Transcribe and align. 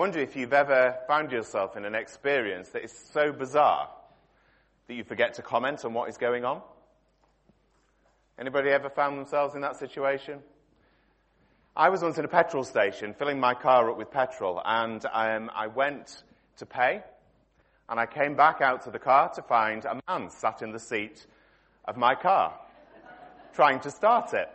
wonder 0.00 0.18
if 0.18 0.34
you've 0.34 0.54
ever 0.54 0.96
found 1.06 1.30
yourself 1.30 1.76
in 1.76 1.84
an 1.84 1.94
experience 1.94 2.70
that 2.70 2.82
is 2.82 2.90
so 3.12 3.32
bizarre 3.32 3.86
that 4.88 4.94
you 4.94 5.04
forget 5.04 5.34
to 5.34 5.42
comment 5.42 5.84
on 5.84 5.92
what 5.92 6.08
is 6.08 6.16
going 6.16 6.42
on. 6.42 6.62
Anybody 8.38 8.70
ever 8.70 8.88
found 8.88 9.18
themselves 9.18 9.54
in 9.54 9.60
that 9.60 9.76
situation? 9.76 10.38
I 11.76 11.90
was 11.90 12.00
once 12.00 12.16
in 12.16 12.24
a 12.24 12.28
petrol 12.28 12.64
station 12.64 13.12
filling 13.12 13.38
my 13.38 13.52
car 13.52 13.90
up 13.90 13.98
with 13.98 14.10
petrol 14.10 14.62
and 14.64 15.04
um, 15.12 15.50
I 15.54 15.66
went 15.66 16.22
to 16.56 16.64
pay 16.64 17.02
and 17.90 18.00
I 18.00 18.06
came 18.06 18.34
back 18.34 18.62
out 18.62 18.84
to 18.84 18.90
the 18.90 18.98
car 18.98 19.28
to 19.34 19.42
find 19.42 19.84
a 19.84 20.00
man 20.08 20.30
sat 20.30 20.62
in 20.62 20.72
the 20.72 20.80
seat 20.80 21.26
of 21.84 21.98
my 21.98 22.14
car 22.14 22.58
trying 23.52 23.80
to 23.80 23.90
start 23.90 24.32
it. 24.32 24.48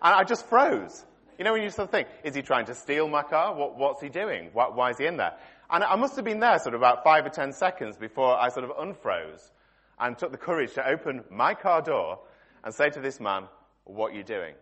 And 0.00 0.14
I 0.14 0.24
just 0.24 0.46
froze. 0.46 1.04
You 1.40 1.44
know, 1.44 1.54
when 1.54 1.62
you 1.62 1.70
sort 1.70 1.88
of 1.88 1.90
think, 1.90 2.08
is 2.22 2.34
he 2.34 2.42
trying 2.42 2.66
to 2.66 2.74
steal 2.74 3.08
my 3.08 3.22
car? 3.22 3.54
What, 3.54 3.74
what's 3.74 4.02
he 4.02 4.10
doing? 4.10 4.50
Why, 4.52 4.68
why 4.68 4.90
is 4.90 4.98
he 4.98 5.06
in 5.06 5.16
there? 5.16 5.32
And 5.70 5.82
I 5.82 5.96
must 5.96 6.14
have 6.16 6.24
been 6.26 6.38
there 6.38 6.58
sort 6.58 6.74
of 6.74 6.82
about 6.82 7.02
five 7.02 7.24
or 7.24 7.30
ten 7.30 7.54
seconds 7.54 7.96
before 7.96 8.38
I 8.38 8.50
sort 8.50 8.66
of 8.66 8.76
unfroze 8.76 9.50
and 9.98 10.18
took 10.18 10.32
the 10.32 10.36
courage 10.36 10.74
to 10.74 10.86
open 10.86 11.24
my 11.30 11.54
car 11.54 11.80
door 11.80 12.18
and 12.62 12.74
say 12.74 12.90
to 12.90 13.00
this 13.00 13.20
man, 13.20 13.44
what 13.84 14.12
are 14.12 14.16
you 14.16 14.22
doing? 14.22 14.52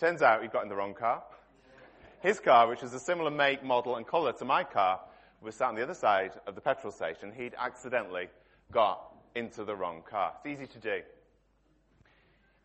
Turns 0.00 0.20
out 0.20 0.42
he'd 0.42 0.50
got 0.50 0.64
in 0.64 0.68
the 0.68 0.74
wrong 0.74 0.94
car. 0.94 1.22
His 2.22 2.40
car, 2.40 2.66
which 2.68 2.82
was 2.82 2.92
a 2.92 2.98
similar 2.98 3.30
make, 3.30 3.62
model, 3.62 3.94
and 3.94 4.04
colour 4.04 4.32
to 4.32 4.44
my 4.44 4.64
car, 4.64 4.98
was 5.40 5.54
sat 5.54 5.68
on 5.68 5.76
the 5.76 5.84
other 5.84 5.94
side 5.94 6.32
of 6.48 6.56
the 6.56 6.60
petrol 6.60 6.92
station. 6.92 7.30
He'd 7.30 7.54
accidentally 7.56 8.30
got 8.72 9.14
into 9.36 9.62
the 9.62 9.76
wrong 9.76 10.02
car. 10.10 10.32
It's 10.44 10.60
easy 10.60 10.66
to 10.72 10.78
do. 10.80 11.02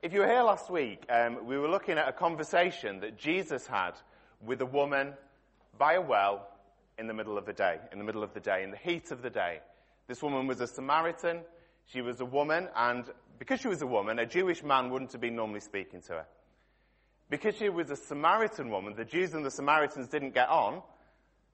If 0.04 0.12
you 0.12 0.20
were 0.20 0.28
here 0.28 0.44
last 0.44 0.70
week, 0.70 1.06
um, 1.10 1.46
we 1.46 1.58
were 1.58 1.70
looking 1.70 1.98
at 1.98 2.10
a 2.10 2.12
conversation 2.12 3.00
that 3.00 3.18
Jesus 3.18 3.66
had 3.66 3.94
with 4.46 4.60
a 4.60 4.66
woman 4.66 5.14
by 5.78 5.94
a 5.94 6.02
well 6.02 6.46
in 7.00 7.08
the 7.08 7.14
middle 7.14 7.38
of 7.38 7.46
the 7.46 7.54
day, 7.54 7.80
in 7.90 8.00
the 8.00 8.04
middle 8.04 8.22
of 8.22 8.34
the 8.34 8.42
day, 8.42 8.64
in 8.64 8.72
the 8.72 8.76
heat 8.76 9.12
of 9.12 9.22
the 9.22 9.30
day. 9.30 9.62
This 10.10 10.22
woman 10.22 10.46
was 10.46 10.60
a 10.60 10.68
Samaritan. 10.68 11.40
She 11.86 12.02
was 12.02 12.20
a 12.20 12.26
woman, 12.26 12.68
and 12.76 13.06
because 13.40 13.62
she 13.62 13.70
was 13.70 13.82
a 13.82 13.88
woman, 13.88 14.20
a 14.20 14.26
Jewish 14.26 14.62
man 14.62 14.90
wouldn't 14.90 15.14
have 15.14 15.22
been 15.22 15.38
normally 15.38 15.62
speaking 15.62 16.02
to 16.02 16.14
her. 16.16 16.26
Because 17.30 17.56
she 17.56 17.70
was 17.70 17.90
a 17.90 17.96
Samaritan 17.96 18.70
woman, 18.70 18.96
the 18.98 19.06
Jews 19.06 19.34
and 19.34 19.46
the 19.46 19.52
Samaritans 19.52 20.10
didn't 20.10 20.34
get 20.34 20.50
on. 20.50 20.82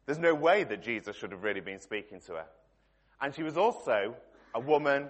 There's 0.08 0.18
no 0.18 0.34
way 0.34 0.64
that 0.64 0.82
Jesus 0.82 1.16
should 1.16 1.34
have 1.34 1.44
really 1.44 1.62
been 1.62 1.80
speaking 1.80 2.20
to 2.22 2.34
her. 2.34 2.46
And 3.22 3.36
she 3.36 3.44
was 3.44 3.58
also 3.58 4.16
a 4.56 4.60
woman 4.60 5.10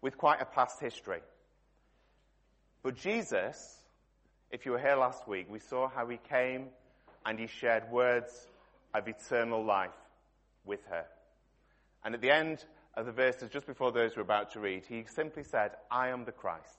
with 0.00 0.18
quite 0.18 0.42
a 0.42 0.46
past 0.46 0.80
history. 0.80 1.20
But 2.82 2.96
Jesus, 2.96 3.78
if 4.50 4.66
you 4.66 4.72
were 4.72 4.78
here 4.78 4.96
last 4.96 5.28
week, 5.28 5.46
we 5.48 5.60
saw 5.60 5.88
how 5.88 6.08
he 6.08 6.18
came 6.28 6.66
and 7.24 7.38
he 7.38 7.46
shared 7.46 7.90
words 7.92 8.48
of 8.92 9.06
eternal 9.06 9.64
life 9.64 9.90
with 10.64 10.84
her. 10.90 11.04
And 12.04 12.14
at 12.14 12.20
the 12.20 12.30
end 12.30 12.64
of 12.94 13.06
the 13.06 13.12
verses, 13.12 13.50
just 13.50 13.66
before 13.66 13.92
those 13.92 14.16
we're 14.16 14.22
about 14.22 14.52
to 14.52 14.60
read, 14.60 14.84
he 14.88 15.04
simply 15.04 15.44
said, 15.44 15.72
I 15.90 16.08
am 16.08 16.24
the 16.24 16.32
Christ. 16.32 16.78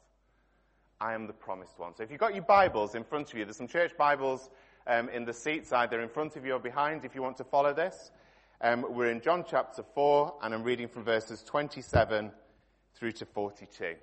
I 1.00 1.14
am 1.14 1.28
the 1.28 1.34
promised 1.34 1.80
one. 1.80 1.96
So 1.96 2.04
if 2.04 2.12
you've 2.12 2.20
got 2.20 2.36
your 2.36 2.44
Bibles 2.44 2.96
in 2.96 3.06
front 3.06 3.32
of 3.32 3.38
you, 3.38 3.46
there's 3.46 3.58
some 3.58 3.68
church 3.68 3.96
Bibles 3.98 4.50
um, 4.86 5.08
in 5.08 5.24
the 5.24 5.34
seats 5.34 5.72
either 5.72 6.02
in 6.02 6.10
front 6.10 6.36
of 6.36 6.46
you 6.46 6.54
or 6.54 6.60
behind 6.60 7.06
if 7.06 7.16
you 7.16 7.22
want 7.22 7.38
to 7.38 7.46
follow 7.46 7.74
this. 7.74 8.12
Um, 8.60 8.86
we're 8.90 9.10
in 9.10 9.22
John 9.22 9.46
chapter 9.50 9.84
4, 9.96 10.36
and 10.44 10.54
I'm 10.54 10.64
reading 10.64 10.90
from 10.90 11.04
verses 11.04 11.44
27 11.44 12.32
through 12.96 13.12
to 13.14 13.26
42. 13.26 13.96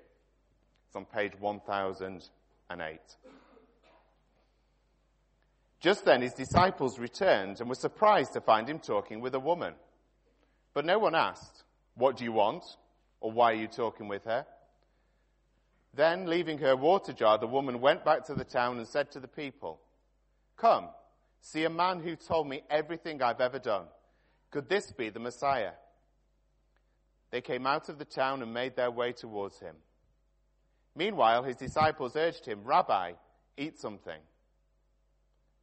It's 0.91 0.97
on 0.97 1.05
page 1.05 1.31
1008. 1.39 2.99
Just 5.79 6.03
then 6.03 6.21
his 6.21 6.33
disciples 6.33 6.99
returned 6.99 7.61
and 7.61 7.69
were 7.69 7.75
surprised 7.75 8.33
to 8.33 8.41
find 8.41 8.67
him 8.67 8.77
talking 8.77 9.21
with 9.21 9.33
a 9.33 9.39
woman. 9.39 9.75
But 10.73 10.83
no 10.83 10.99
one 10.99 11.15
asked, 11.15 11.63
What 11.95 12.17
do 12.17 12.25
you 12.25 12.33
want? 12.33 12.65
or 13.21 13.31
Why 13.31 13.53
are 13.53 13.55
you 13.55 13.69
talking 13.69 14.09
with 14.09 14.25
her? 14.25 14.45
Then, 15.93 16.25
leaving 16.25 16.57
her 16.57 16.75
water 16.75 17.13
jar, 17.13 17.37
the 17.37 17.47
woman 17.47 17.79
went 17.79 18.03
back 18.03 18.25
to 18.25 18.35
the 18.35 18.43
town 18.43 18.77
and 18.77 18.85
said 18.85 19.11
to 19.11 19.21
the 19.21 19.29
people, 19.29 19.79
Come, 20.57 20.89
see 21.39 21.63
a 21.63 21.69
man 21.69 22.01
who 22.01 22.17
told 22.17 22.49
me 22.49 22.63
everything 22.69 23.23
I've 23.23 23.39
ever 23.39 23.59
done. 23.59 23.85
Could 24.49 24.67
this 24.67 24.91
be 24.91 25.07
the 25.07 25.21
Messiah? 25.21 25.71
They 27.29 27.39
came 27.39 27.65
out 27.65 27.87
of 27.87 27.97
the 27.97 28.03
town 28.03 28.41
and 28.41 28.53
made 28.53 28.75
their 28.75 28.91
way 28.91 29.13
towards 29.13 29.57
him. 29.59 29.77
Meanwhile, 30.95 31.43
his 31.43 31.55
disciples 31.55 32.15
urged 32.15 32.45
him, 32.45 32.63
Rabbi, 32.63 33.13
eat 33.57 33.79
something. 33.79 34.19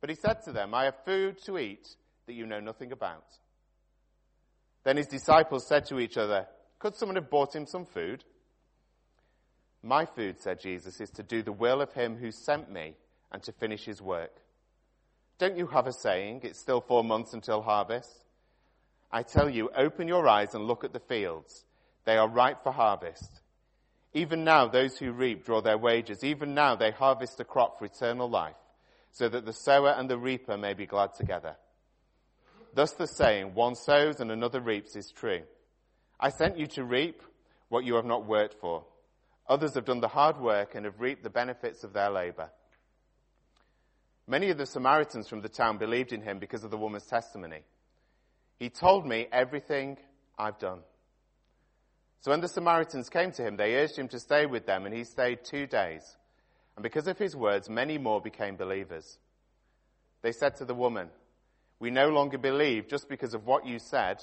But 0.00 0.10
he 0.10 0.16
said 0.16 0.42
to 0.44 0.52
them, 0.52 0.74
I 0.74 0.84
have 0.84 1.04
food 1.04 1.42
to 1.44 1.58
eat 1.58 1.88
that 2.26 2.34
you 2.34 2.46
know 2.46 2.60
nothing 2.60 2.92
about. 2.92 3.24
Then 4.84 4.96
his 4.96 5.06
disciples 5.06 5.66
said 5.66 5.86
to 5.86 5.98
each 5.98 6.16
other, 6.16 6.46
Could 6.78 6.94
someone 6.94 7.16
have 7.16 7.30
bought 7.30 7.54
him 7.54 7.66
some 7.66 7.84
food? 7.84 8.24
My 9.82 10.06
food, 10.06 10.40
said 10.40 10.60
Jesus, 10.60 11.00
is 11.00 11.10
to 11.10 11.22
do 11.22 11.42
the 11.42 11.52
will 11.52 11.80
of 11.80 11.92
him 11.92 12.16
who 12.16 12.30
sent 12.30 12.70
me 12.70 12.94
and 13.30 13.42
to 13.42 13.52
finish 13.52 13.84
his 13.84 14.00
work. 14.00 14.32
Don't 15.38 15.56
you 15.56 15.68
have 15.68 15.86
a 15.86 15.92
saying, 15.92 16.40
it's 16.42 16.58
still 16.58 16.80
four 16.80 17.04
months 17.04 17.32
until 17.32 17.62
harvest? 17.62 18.24
I 19.10 19.22
tell 19.22 19.48
you, 19.48 19.70
open 19.76 20.08
your 20.08 20.26
eyes 20.28 20.54
and 20.54 20.64
look 20.64 20.84
at 20.84 20.92
the 20.92 21.00
fields. 21.00 21.64
They 22.04 22.16
are 22.16 22.28
ripe 22.28 22.62
for 22.62 22.72
harvest. 22.72 23.40
Even 24.18 24.42
now, 24.42 24.66
those 24.66 24.98
who 24.98 25.12
reap 25.12 25.44
draw 25.44 25.60
their 25.60 25.78
wages. 25.78 26.24
Even 26.24 26.52
now, 26.52 26.74
they 26.74 26.90
harvest 26.90 27.38
a 27.38 27.44
crop 27.44 27.78
for 27.78 27.84
eternal 27.84 28.28
life, 28.28 28.56
so 29.12 29.28
that 29.28 29.46
the 29.46 29.52
sower 29.52 29.90
and 29.90 30.10
the 30.10 30.18
reaper 30.18 30.58
may 30.58 30.74
be 30.74 30.86
glad 30.86 31.14
together. 31.14 31.54
Thus, 32.74 32.90
the 32.94 33.06
saying, 33.06 33.54
one 33.54 33.76
sows 33.76 34.18
and 34.18 34.32
another 34.32 34.60
reaps, 34.60 34.96
is 34.96 35.12
true. 35.12 35.42
I 36.18 36.30
sent 36.30 36.58
you 36.58 36.66
to 36.66 36.82
reap 36.82 37.22
what 37.68 37.84
you 37.84 37.94
have 37.94 38.06
not 38.06 38.26
worked 38.26 38.56
for. 38.60 38.84
Others 39.48 39.74
have 39.74 39.84
done 39.84 40.00
the 40.00 40.08
hard 40.08 40.40
work 40.40 40.74
and 40.74 40.84
have 40.84 40.98
reaped 40.98 41.22
the 41.22 41.30
benefits 41.30 41.84
of 41.84 41.92
their 41.92 42.10
labor. 42.10 42.50
Many 44.26 44.50
of 44.50 44.58
the 44.58 44.66
Samaritans 44.66 45.28
from 45.28 45.42
the 45.42 45.48
town 45.48 45.78
believed 45.78 46.12
in 46.12 46.22
him 46.22 46.40
because 46.40 46.64
of 46.64 46.72
the 46.72 46.76
woman's 46.76 47.06
testimony. 47.06 47.60
He 48.58 48.68
told 48.68 49.06
me 49.06 49.28
everything 49.30 49.96
I've 50.36 50.58
done. 50.58 50.80
So 52.20 52.30
when 52.32 52.40
the 52.40 52.48
Samaritans 52.48 53.08
came 53.08 53.30
to 53.32 53.42
him, 53.42 53.56
they 53.56 53.76
urged 53.76 53.96
him 53.96 54.08
to 54.08 54.18
stay 54.18 54.46
with 54.46 54.66
them, 54.66 54.86
and 54.86 54.94
he 54.94 55.04
stayed 55.04 55.44
two 55.44 55.66
days. 55.66 56.16
And 56.76 56.82
because 56.82 57.06
of 57.06 57.18
his 57.18 57.36
words, 57.36 57.68
many 57.68 57.98
more 57.98 58.20
became 58.20 58.56
believers. 58.56 59.18
They 60.22 60.32
said 60.32 60.56
to 60.56 60.64
the 60.64 60.74
woman, 60.74 61.10
We 61.78 61.90
no 61.90 62.08
longer 62.08 62.38
believe 62.38 62.88
just 62.88 63.08
because 63.08 63.34
of 63.34 63.46
what 63.46 63.66
you 63.66 63.78
said. 63.78 64.22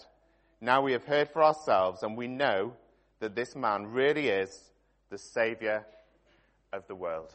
Now 0.60 0.82
we 0.82 0.92
have 0.92 1.06
heard 1.06 1.30
for 1.30 1.44
ourselves, 1.44 2.04
and 2.04 2.18
we 2.18 2.28
know 2.28 2.74
that 3.20 3.36
this 3.36 3.56
man 3.56 3.88
really 3.88 4.28
is 4.30 4.72
the 5.10 5.18
Savior 5.18 5.86
of 6.74 6.86
the 6.88 6.96
world. 6.96 7.34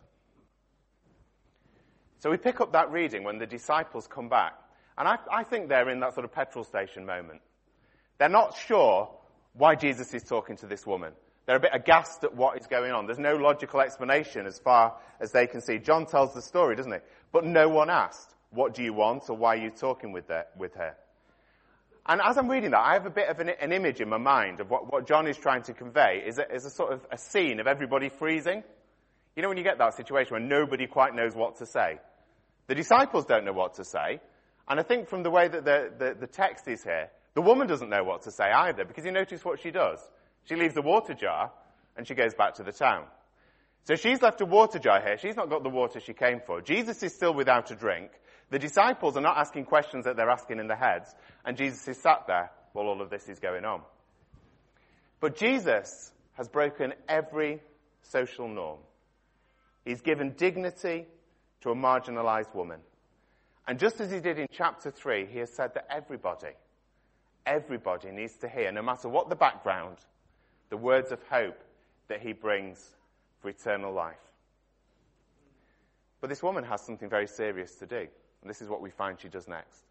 So 2.19 2.31
we 2.31 2.37
pick 2.37 2.61
up 2.61 2.73
that 2.73 2.91
reading 2.91 3.25
when 3.25 3.39
the 3.39 3.47
disciples 3.47 4.07
come 4.07 4.29
back. 4.29 4.53
And 4.99 5.09
I, 5.09 5.17
I 5.33 5.45
think 5.45 5.69
they're 5.69 5.89
in 5.89 6.01
that 6.01 6.13
sort 6.13 6.27
of 6.27 6.33
petrol 6.33 6.65
station 6.65 7.07
moment. 7.07 7.41
They're 8.19 8.29
not 8.29 8.57
sure 8.57 9.09
why 9.55 9.75
Jesus 9.75 10.13
is 10.15 10.23
talking 10.23 10.57
to 10.59 10.67
this 10.67 10.87
woman. 10.87 11.13
They're 11.47 11.57
a 11.57 11.61
bit 11.61 11.73
aghast 11.75 12.23
at 12.23 12.35
what 12.35 12.61
is 12.61 12.67
going 12.67 12.93
on. 12.93 13.07
There's 13.07 13.19
no 13.19 13.37
logical 13.37 13.81
explanation 13.81 14.47
as 14.47 14.59
far 14.59 14.97
as 15.21 15.33
they 15.33 15.47
can 15.47 15.61
see. 15.61 15.79
John 15.79 16.07
tells 16.07 16.33
the 16.35 16.43
story, 16.43 16.77
doesn't 16.77 16.93
he? 16.93 16.99
But 17.33 17.45
no 17.45 17.69
one 17.69 17.91
asked, 17.91 18.35
what 18.51 18.75
do 18.75 18.83
you 18.83 18.93
want 18.93 19.29
or 19.29 19.37
why 19.37 19.55
are 19.55 19.63
you 19.63 19.71
talking 19.71 20.13
with, 20.13 20.31
with 20.57 20.75
her? 20.75 20.95
And 22.07 22.21
as 22.21 22.39
I'm 22.39 22.49
reading 22.49 22.71
that, 22.71 22.81
I 22.81 22.95
have 22.95 23.07
a 23.07 23.11
bit 23.11 23.29
of 23.29 23.39
an, 23.41 23.51
an 23.61 23.73
image 23.73 24.01
in 24.01 24.09
my 24.09 24.19
mind 24.19 24.61
of 24.61 24.71
what, 24.71 24.93
what 24.93 25.07
John 25.07 25.27
is 25.27 25.37
trying 25.37 25.63
to 25.65 25.75
convey 25.75 26.23
is 26.27 26.39
a, 26.39 26.53
is 26.53 26.65
a 26.65 26.71
sort 26.71 26.93
of 26.93 27.07
a 27.11 27.19
scene 27.19 27.61
of 27.61 27.67
everybody 27.67 28.09
freezing. 28.09 28.63
You 29.37 29.43
know 29.43 29.49
when 29.49 29.59
you 29.59 29.65
get 29.65 29.79
that 29.79 29.95
situation 29.95 30.33
where 30.33 30.41
nobody 30.41 30.87
quite 30.87 31.15
knows 31.15 31.35
what 31.35 31.57
to 31.59 31.67
say? 31.67 31.99
The 32.67 32.75
disciples 32.75 33.27
don't 33.27 33.45
know 33.45 33.53
what 33.53 33.75
to 33.75 33.85
say. 33.85 34.21
And 34.69 34.79
I 34.81 34.83
think 34.83 35.09
from 35.09 35.23
the 35.23 35.31
way 35.31 35.49
that 35.49 35.65
the, 35.65 35.91
the, 35.99 36.17
the 36.21 36.27
text 36.27 36.69
is 36.69 36.83
here, 36.83 37.11
the 37.35 37.43
woman 37.43 37.67
doesn't 37.67 37.89
know 37.89 38.05
what 38.05 38.23
to 38.23 38.31
say 38.31 38.51
either, 38.51 38.85
because 38.85 39.05
you 39.05 39.13
notice 39.13 39.45
what 39.45 39.61
she 39.61 39.71
does. 39.71 39.99
She 40.45 40.57
leaves 40.57 40.75
the 40.75 40.83
water 40.83 41.15
jar 41.15 41.53
and 41.97 42.07
she 42.07 42.15
goes 42.15 42.35
back 42.35 42.55
to 42.55 42.63
the 42.63 42.73
town. 42.73 43.05
So 43.85 43.95
she's 43.97 44.21
left 44.21 44.41
a 44.41 44.47
water 44.47 44.79
jar 44.79 45.01
here. 45.01 45.17
She's 45.17 45.37
not 45.37 45.49
got 45.49 45.63
the 45.63 45.71
water 45.71 46.01
she 46.01 46.13
came 46.13 46.41
for. 46.45 46.61
Jesus 46.61 47.03
is 47.03 47.15
still 47.15 47.35
without 47.35 47.71
a 47.71 47.75
drink. 47.75 48.11
The 48.51 48.59
disciples 48.59 49.17
are 49.17 49.23
not 49.23 49.39
asking 49.39 49.67
questions 49.67 50.05
that 50.05 50.17
they're 50.17 50.31
asking 50.31 50.59
in 50.59 50.67
their 50.67 50.77
heads. 50.77 51.15
And 51.45 51.57
Jesus 51.57 51.87
is 51.89 51.99
sat 51.99 52.27
there 52.27 52.51
while 52.73 52.87
all 52.87 53.01
of 53.01 53.11
this 53.11 53.29
is 53.29 53.39
going 53.39 53.65
on. 53.65 53.83
But 55.21 55.37
Jesus 55.37 56.13
has 56.35 56.49
broken 56.49 56.95
every 57.09 57.61
social 58.03 58.49
norm. 58.49 58.79
He's 59.85 60.01
given 60.01 60.35
dignity 60.37 61.07
to 61.63 61.71
a 61.71 61.75
marginalized 61.75 62.55
woman. 62.55 62.81
And 63.67 63.79
just 63.79 64.01
as 64.01 64.11
he 64.11 64.21
did 64.21 64.39
in 64.39 64.47
chapter 64.51 64.91
3, 64.91 65.27
he 65.27 65.39
has 65.39 65.53
said 65.53 65.75
that 65.75 65.87
everybody, 65.91 66.55
everybody 67.47 68.11
needs 68.11 68.37
to 68.39 68.49
hear, 68.49 68.73
no 68.73 68.83
matter 68.83 69.09
what 69.09 69.29
the 69.29 69.37
background, 69.37 69.97
the 70.69 70.77
words 70.77 71.13
of 71.13 71.23
hope 71.29 71.61
that 72.09 72.21
he 72.21 72.33
brings 72.33 72.97
for 73.41 73.49
eternal 73.49 73.93
life. 73.93 74.17
But 76.21 76.29
this 76.29 76.43
woman 76.43 76.65
has 76.65 76.81
something 76.81 77.09
very 77.09 77.27
serious 77.27 77.75
to 77.77 77.87
do. 77.87 78.07
And 78.43 78.49
this 78.49 78.63
is 78.63 78.69
what 78.69 78.81
we 78.81 78.91
find 78.91 79.21
she 79.21 79.29
does 79.29 79.49
next. 79.49 79.85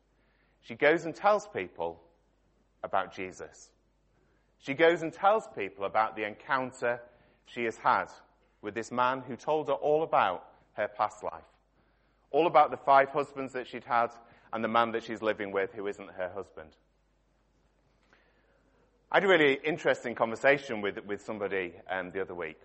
she 0.61 0.75
goes 0.75 1.05
and 1.05 1.15
tells 1.15 1.47
people 1.47 1.99
about 2.83 3.13
Jesus. 3.13 3.69
She 4.59 4.73
goes 4.73 5.01
and 5.01 5.13
tells 5.13 5.47
people 5.55 5.85
about 5.85 6.15
the 6.15 6.25
encounter 6.25 6.99
she 7.45 7.63
has 7.63 7.77
had 7.77 8.07
with 8.61 8.73
this 8.73 8.91
man 8.91 9.21
who 9.21 9.35
told 9.35 9.67
her 9.67 9.73
all 9.73 10.03
about 10.03 10.45
her 10.73 10.87
past 10.87 11.23
life, 11.23 11.43
all 12.31 12.45
about 12.45 12.71
the 12.71 12.77
five 12.77 13.09
husbands 13.09 13.53
that 13.53 13.67
she'd 13.67 13.85
had 13.85 14.11
and 14.51 14.63
the 14.63 14.67
man 14.67 14.91
that 14.91 15.03
she's 15.03 15.21
living 15.21 15.51
with 15.51 15.71
who 15.73 15.87
isn't 15.87 16.09
her 16.11 16.29
husband. 16.35 16.71
I 19.11 19.17
had 19.17 19.23
a 19.23 19.27
really 19.27 19.59
interesting 19.63 20.13
conversation 20.13 20.81
with, 20.81 21.03
with 21.05 21.21
somebody 21.23 21.73
um, 21.89 22.11
the 22.11 22.21
other 22.21 22.35
week, 22.35 22.59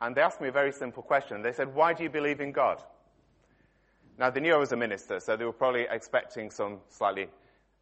and 0.00 0.14
they 0.14 0.20
asked 0.20 0.40
me 0.40 0.46
a 0.46 0.52
very 0.52 0.70
simple 0.70 1.02
question. 1.02 1.42
They 1.42 1.52
said, 1.52 1.74
Why 1.74 1.92
do 1.92 2.04
you 2.04 2.10
believe 2.10 2.40
in 2.40 2.52
God? 2.52 2.80
Now, 4.16 4.30
they 4.30 4.38
knew 4.38 4.54
I 4.54 4.58
was 4.58 4.70
a 4.70 4.76
minister, 4.76 5.18
so 5.18 5.36
they 5.36 5.44
were 5.44 5.52
probably 5.52 5.86
expecting 5.90 6.52
some 6.52 6.78
slightly 6.88 7.26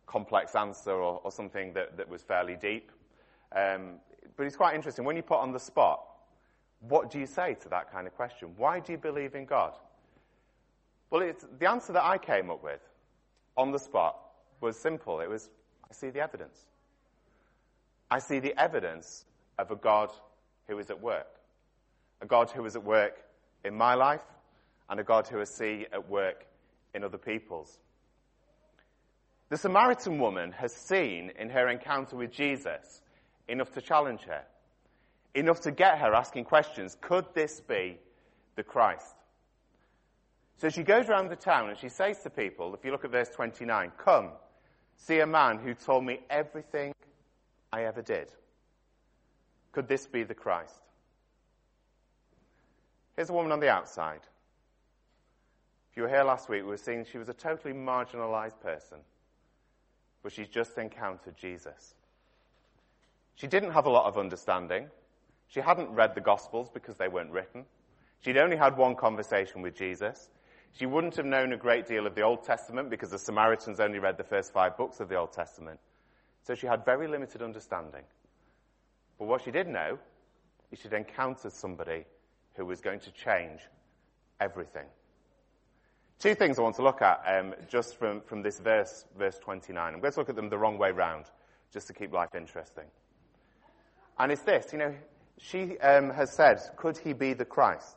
complex 0.06 0.54
answer 0.54 0.92
or, 0.92 1.20
or 1.22 1.30
something 1.30 1.74
that, 1.74 1.98
that 1.98 2.08
was 2.08 2.22
fairly 2.22 2.56
deep. 2.56 2.90
Um, 3.54 4.00
but 4.38 4.46
it's 4.46 4.56
quite 4.56 4.74
interesting. 4.74 5.04
When 5.04 5.16
you 5.16 5.22
put 5.22 5.40
on 5.40 5.52
the 5.52 5.60
spot, 5.60 6.02
what 6.80 7.10
do 7.10 7.18
you 7.18 7.26
say 7.26 7.54
to 7.60 7.68
that 7.68 7.92
kind 7.92 8.06
of 8.06 8.16
question? 8.16 8.54
Why 8.56 8.80
do 8.80 8.92
you 8.92 8.98
believe 8.98 9.34
in 9.34 9.44
God? 9.44 9.74
Well, 11.10 11.30
the 11.58 11.68
answer 11.68 11.92
that 11.92 12.04
I 12.04 12.16
came 12.16 12.50
up 12.50 12.64
with 12.64 12.80
on 13.54 13.70
the 13.70 13.78
spot 13.78 14.16
was 14.62 14.78
simple. 14.78 15.20
It 15.20 15.28
was, 15.28 15.50
I 15.90 15.92
see 15.92 16.08
the 16.08 16.20
evidence. 16.20 16.58
I 18.12 18.18
see 18.18 18.40
the 18.40 18.54
evidence 18.60 19.24
of 19.58 19.70
a 19.70 19.74
God 19.74 20.10
who 20.68 20.78
is 20.78 20.90
at 20.90 21.00
work. 21.00 21.28
A 22.20 22.26
God 22.26 22.50
who 22.50 22.62
is 22.66 22.76
at 22.76 22.84
work 22.84 23.14
in 23.64 23.74
my 23.74 23.94
life 23.94 24.20
and 24.90 25.00
a 25.00 25.02
God 25.02 25.28
who 25.28 25.40
I 25.40 25.44
see 25.44 25.86
at 25.90 26.10
work 26.10 26.44
in 26.92 27.04
other 27.04 27.16
people's. 27.16 27.78
The 29.48 29.56
Samaritan 29.56 30.18
woman 30.18 30.52
has 30.52 30.74
seen 30.74 31.32
in 31.38 31.48
her 31.48 31.68
encounter 31.68 32.16
with 32.16 32.32
Jesus 32.32 33.00
enough 33.48 33.72
to 33.72 33.80
challenge 33.80 34.24
her, 34.24 34.42
enough 35.34 35.60
to 35.60 35.70
get 35.70 35.96
her 35.96 36.12
asking 36.12 36.44
questions. 36.44 36.98
Could 37.00 37.24
this 37.32 37.62
be 37.62 37.96
the 38.56 38.62
Christ? 38.62 39.14
So 40.58 40.68
she 40.68 40.82
goes 40.82 41.08
around 41.08 41.30
the 41.30 41.36
town 41.36 41.70
and 41.70 41.78
she 41.78 41.88
says 41.88 42.22
to 42.24 42.28
people, 42.28 42.74
if 42.74 42.84
you 42.84 42.90
look 42.90 43.06
at 43.06 43.10
verse 43.10 43.30
29, 43.30 43.92
Come, 43.96 44.32
see 44.98 45.20
a 45.20 45.26
man 45.26 45.60
who 45.60 45.72
told 45.72 46.04
me 46.04 46.20
everything 46.28 46.92
I 47.72 47.84
ever 47.84 48.02
did. 48.02 48.28
Could 49.72 49.88
this 49.88 50.06
be 50.06 50.22
the 50.22 50.34
Christ? 50.34 50.80
Here's 53.16 53.30
a 53.30 53.32
woman 53.32 53.52
on 53.52 53.60
the 53.60 53.70
outside. 53.70 54.20
If 55.90 55.96
you 55.96 56.02
were 56.02 56.08
here 56.08 56.24
last 56.24 56.48
week, 56.48 56.62
we 56.62 56.68
were 56.68 56.76
seeing 56.76 57.04
she 57.04 57.18
was 57.18 57.28
a 57.28 57.34
totally 57.34 57.74
marginalized 57.74 58.60
person, 58.60 58.98
but 60.22 60.32
she's 60.32 60.48
just 60.48 60.76
encountered 60.78 61.36
Jesus. 61.36 61.94
She 63.34 63.46
didn't 63.46 63.72
have 63.72 63.86
a 63.86 63.90
lot 63.90 64.06
of 64.06 64.18
understanding. 64.18 64.88
She 65.48 65.60
hadn't 65.60 65.90
read 65.90 66.14
the 66.14 66.20
Gospels 66.20 66.70
because 66.72 66.96
they 66.96 67.08
weren't 67.08 67.30
written. 67.30 67.64
She'd 68.20 68.38
only 68.38 68.56
had 68.56 68.76
one 68.76 68.94
conversation 68.94 69.62
with 69.62 69.74
Jesus. 69.74 70.30
She 70.72 70.86
wouldn't 70.86 71.16
have 71.16 71.26
known 71.26 71.52
a 71.52 71.58
great 71.58 71.86
deal 71.86 72.06
of 72.06 72.14
the 72.14 72.22
Old 72.22 72.44
Testament 72.44 72.88
because 72.88 73.10
the 73.10 73.18
Samaritans 73.18 73.80
only 73.80 73.98
read 73.98 74.16
the 74.16 74.24
first 74.24 74.52
five 74.52 74.76
books 74.76 75.00
of 75.00 75.08
the 75.08 75.16
Old 75.16 75.32
Testament. 75.32 75.78
So 76.42 76.54
she 76.54 76.66
had 76.66 76.84
very 76.84 77.06
limited 77.06 77.42
understanding. 77.42 78.02
But 79.18 79.26
what 79.26 79.42
she 79.42 79.50
did 79.50 79.68
know 79.68 79.98
is 80.70 80.80
she'd 80.80 80.92
encountered 80.92 81.52
somebody 81.52 82.04
who 82.54 82.66
was 82.66 82.80
going 82.80 83.00
to 83.00 83.12
change 83.12 83.60
everything. 84.40 84.86
Two 86.18 86.34
things 86.34 86.58
I 86.58 86.62
want 86.62 86.76
to 86.76 86.82
look 86.82 87.02
at 87.02 87.22
um, 87.26 87.54
just 87.68 87.96
from, 87.96 88.20
from 88.20 88.42
this 88.42 88.58
verse, 88.60 89.06
verse 89.18 89.38
29. 89.38 89.94
I'm 89.94 90.00
going 90.00 90.12
to 90.12 90.20
look 90.20 90.28
at 90.28 90.36
them 90.36 90.48
the 90.48 90.58
wrong 90.58 90.78
way 90.78 90.90
round, 90.90 91.26
just 91.72 91.86
to 91.88 91.92
keep 91.92 92.12
life 92.12 92.34
interesting. 92.34 92.84
And 94.18 94.30
it's 94.30 94.42
this, 94.42 94.72
you 94.72 94.78
know, 94.78 94.94
she 95.38 95.78
um, 95.78 96.10
has 96.10 96.32
said, 96.32 96.60
could 96.76 96.98
he 96.98 97.12
be 97.12 97.32
the 97.32 97.44
Christ? 97.44 97.96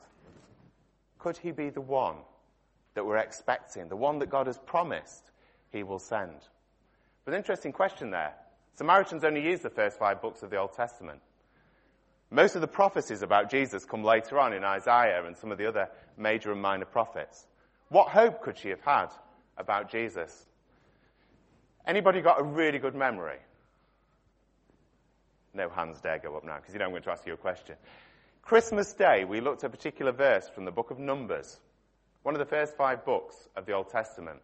Could 1.19 1.37
he 1.37 1.51
be 1.51 1.69
the 1.69 1.81
one 1.81 2.17
that 2.93 3.05
we're 3.05 3.17
expecting, 3.17 3.89
the 3.89 3.95
one 3.95 4.19
that 4.19 4.29
God 4.29 4.47
has 4.47 4.57
promised 4.57 5.31
he 5.71 5.83
will 5.83 5.99
send? 5.99 6.47
But 7.25 7.33
an 7.33 7.39
interesting 7.39 7.71
question 7.71 8.11
there. 8.11 8.33
Samaritans 8.75 9.23
only 9.23 9.43
use 9.43 9.61
the 9.61 9.69
first 9.69 9.97
five 9.97 10.21
books 10.21 10.43
of 10.43 10.51
the 10.51 10.57
Old 10.57 10.73
Testament. 10.73 11.21
Most 12.29 12.55
of 12.55 12.61
the 12.61 12.67
prophecies 12.67 13.21
about 13.21 13.49
Jesus 13.49 13.85
come 13.85 14.03
later 14.03 14.39
on 14.39 14.53
in 14.53 14.63
Isaiah 14.63 15.25
and 15.25 15.35
some 15.35 15.51
of 15.51 15.57
the 15.57 15.67
other 15.67 15.89
major 16.17 16.51
and 16.51 16.61
minor 16.61 16.85
prophets. 16.85 17.47
What 17.89 18.09
hope 18.09 18.41
could 18.41 18.57
she 18.57 18.69
have 18.69 18.81
had 18.81 19.07
about 19.57 19.91
Jesus? 19.91 20.45
Anybody 21.87 22.21
got 22.21 22.39
a 22.39 22.43
really 22.43 22.79
good 22.79 22.95
memory? 22.95 23.37
No 25.53 25.69
hands 25.69 26.01
dare 26.01 26.19
go 26.19 26.35
up 26.35 26.43
now 26.43 26.57
because 26.57 26.73
you 26.73 26.79
know 26.79 26.85
I'm 26.85 26.91
going 26.91 27.03
to 27.03 27.11
ask 27.11 27.25
you 27.25 27.33
a 27.33 27.37
question. 27.37 27.75
Christmas 28.41 28.93
Day, 28.93 29.23
we 29.23 29.39
looked 29.39 29.63
at 29.63 29.69
a 29.69 29.77
particular 29.77 30.11
verse 30.11 30.49
from 30.49 30.65
the 30.65 30.71
book 30.71 30.91
of 30.91 30.99
Numbers, 30.99 31.59
one 32.23 32.35
of 32.35 32.39
the 32.39 32.45
first 32.45 32.75
five 32.75 33.05
books 33.05 33.47
of 33.55 33.65
the 33.65 33.71
Old 33.71 33.89
Testament, 33.89 34.41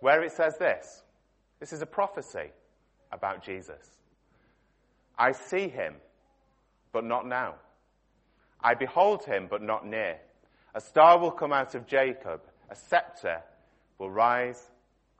where 0.00 0.22
it 0.22 0.32
says 0.32 0.56
this. 0.58 1.02
This 1.60 1.72
is 1.72 1.82
a 1.82 1.86
prophecy 1.86 2.50
about 3.12 3.44
Jesus. 3.44 3.90
I 5.18 5.32
see 5.32 5.68
him, 5.68 5.94
but 6.92 7.04
not 7.04 7.26
now. 7.26 7.54
I 8.60 8.74
behold 8.74 9.24
him, 9.24 9.46
but 9.48 9.62
not 9.62 9.86
near. 9.86 10.18
A 10.74 10.80
star 10.80 11.18
will 11.18 11.30
come 11.30 11.52
out 11.52 11.74
of 11.74 11.86
Jacob, 11.86 12.42
a 12.70 12.76
scepter 12.76 13.40
will 13.98 14.10
rise 14.10 14.62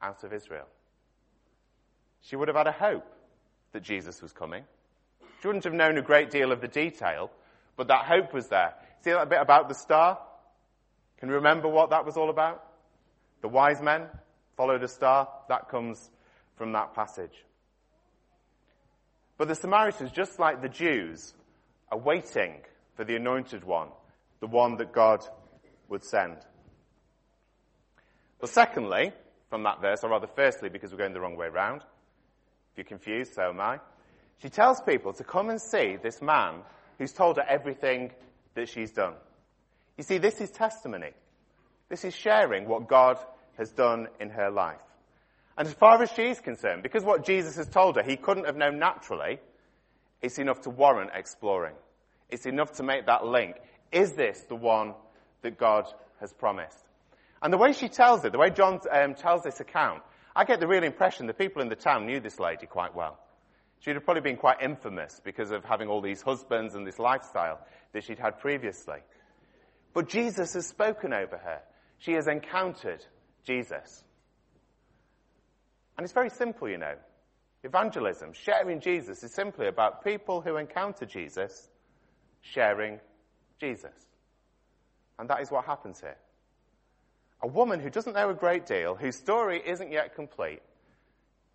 out 0.03 0.25
of 0.25 0.33
Israel. 0.33 0.67
She 2.21 2.37
would 2.37 2.49
have 2.49 2.57
had 2.57 2.67
a 2.67 2.73
hope 2.73 3.07
that 3.73 3.83
Jesus 3.83 4.21
was 4.21 4.33
coming. 4.33 4.65
She 5.41 5.47
wouldn't 5.47 5.65
have 5.65 5.73
known 5.73 5.97
a 5.97 6.03
great 6.03 6.31
deal 6.31 6.53
of 6.53 6.61
the 6.61 6.69
detail, 6.69 7.31
but 7.77 7.89
that 7.89 8.05
hope 8.05 8.35
was 8.35 8.49
there. 8.49 8.75
See 9.03 9.11
that 9.13 9.29
bit 9.29 9.41
about 9.41 9.69
the 9.69 9.75
star? 9.75 10.19
Can 11.19 11.29
you 11.29 11.37
remember 11.37 11.69
what 11.69 11.91
that 11.91 12.05
was 12.05 12.17
all 12.17 12.31
about? 12.31 12.63
The 13.43 13.49
wise 13.49 13.81
men 13.81 14.07
followed 14.57 14.83
a 14.83 14.89
star. 14.89 15.29
That 15.49 15.69
comes 15.69 16.11
from 16.57 16.73
that 16.73 16.95
passage. 16.95 17.45
But 19.39 19.49
the 19.49 19.55
Samaritans, 19.55 20.11
just 20.13 20.39
like 20.39 20.63
the 20.63 20.69
Jews, 20.69 21.35
are 21.91 21.99
waiting 21.99 22.63
for 22.95 23.05
the 23.05 23.17
anointed 23.17 23.65
one, 23.65 23.89
the 24.41 24.47
one 24.47 24.77
that 24.77 24.93
God 24.93 25.25
would 25.89 26.05
send. 26.05 26.39
But 28.41 28.49
secondly, 28.49 29.13
from 29.51 29.63
that 29.65 29.81
verse, 29.81 30.03
or 30.03 30.11
rather 30.11 30.27
firstly, 30.27 30.69
because 30.69 30.91
we're 30.91 30.99
going 30.99 31.13
the 31.13 31.21
wrong 31.21 31.37
way 31.37 31.49
round, 31.49 31.83
if 32.73 32.79
you're 32.79 32.85
confused, 32.85 33.35
so 33.35 33.51
am 33.51 33.61
I, 33.61 33.79
she 34.39 34.49
tells 34.49 34.81
people 34.81 35.13
to 35.15 35.25
come 35.25 35.51
and 35.51 35.61
see 35.61 35.97
this 35.97 36.21
man 36.21 36.61
who's 36.99 37.13
told 37.13 37.37
her 37.37 37.47
everything 37.49 38.13
that 38.55 38.69
she's 38.69 38.91
done. 38.91 39.15
You 39.97 40.05
see, 40.05 40.19
this 40.19 40.41
is 40.41 40.51
testimony. 40.51 41.11
This 41.89 42.05
is 42.05 42.15
sharing 42.15 42.69
what 42.69 42.89
God 42.89 43.19
has 43.57 43.71
done 43.71 44.09
in 44.21 44.31
her 44.31 44.51
life. 44.51 44.81
And 45.59 45.67
as 45.67 45.75
far 45.75 46.03
as 46.03 46.11
she's 46.13 46.41
concerned, 46.41 46.83
because 46.83 47.03
what 47.03 47.25
Jesus 47.25 47.57
has 47.57 47.69
told 47.69 47.97
her 47.97 48.03
he 48.03 48.17
couldn't 48.17 48.45
have 48.45 48.57
known 48.57 48.79
naturally, 48.79 49.39
it's 50.21 50.39
enough 50.39 50.63
to 50.63 50.71
warrant 50.71 51.11
exploring. 51.15 51.75
It's 52.29 52.47
enough 52.47 52.73
to 52.73 52.83
make 52.83 53.07
that 53.07 53.25
link. 53.25 53.57
Is 53.93 54.13
this 54.13 54.41
the 54.49 54.57
one 54.57 54.95
that 55.43 55.59
God 55.59 55.87
has 56.21 56.33
promised? 56.33 56.79
And 57.43 57.53
the 57.53 57.59
way 57.59 57.73
she 57.73 57.89
tells 57.89 58.25
it, 58.25 58.33
the 58.33 58.39
way 58.39 58.51
John 58.51 58.81
um, 58.91 59.15
tells 59.15 59.43
this 59.43 59.61
account, 59.61 60.03
I 60.35 60.45
get 60.45 60.61
the 60.61 60.67
real 60.67 60.85
impression 60.85 61.27
the 61.27 61.35
people 61.35 61.63
in 61.63 61.69
the 61.69 61.77
town 61.77 62.07
knew 62.07 62.21
this 62.21 62.39
lady 62.39 62.67
quite 62.67 62.95
well. 62.95 63.19
She'd 63.81 63.95
have 63.95 64.05
probably 64.05 64.23
been 64.23 64.37
quite 64.37 64.63
infamous 64.63 65.21
because 65.23 65.51
of 65.51 65.65
having 65.65 65.89
all 65.89 66.01
these 66.01 66.23
husbands 66.23 66.75
and 66.75 66.87
this 66.87 66.99
lifestyle 66.99 67.61
that 67.93 68.05
she'd 68.05 68.19
had 68.19 68.39
previously. 68.41 68.99
But 69.95 70.09
Jesus 70.09 70.55
has 70.55 70.67
spoken 70.67 71.13
over 71.13 71.39
her. 71.39 71.61
She 71.99 72.13
has 72.13 72.27
encountered 72.27 73.05
Jesus. 73.45 74.03
And 75.97 76.05
it's 76.05 76.13
very 76.13 76.31
simple, 76.31 76.69
you 76.69 76.79
know. 76.79 76.95
Evangelism, 77.65 78.33
sharing 78.33 78.81
Jesus, 78.81 79.23
is 79.23 79.33
simply 79.35 79.67
about 79.67 80.05
people 80.05 80.41
who 80.41 80.57
encounter 80.57 81.07
Jesus 81.07 81.69
sharing 82.43 83.01
Jesus. 83.59 83.95
And 85.19 85.29
that 85.31 85.41
is 85.41 85.51
what 85.51 85.65
happens 85.65 86.01
here. 86.01 86.17
A 87.43 87.47
woman 87.47 87.81
who 87.81 87.91
doesn't 87.91 88.15
know 88.15 88.31
a 88.31 88.35
great 88.35 88.67
deal, 88.67 88.95
whose 88.95 89.17
story 89.17 89.61
isn't 89.65 89.91
yet 89.91 90.15
complete, 90.15 90.63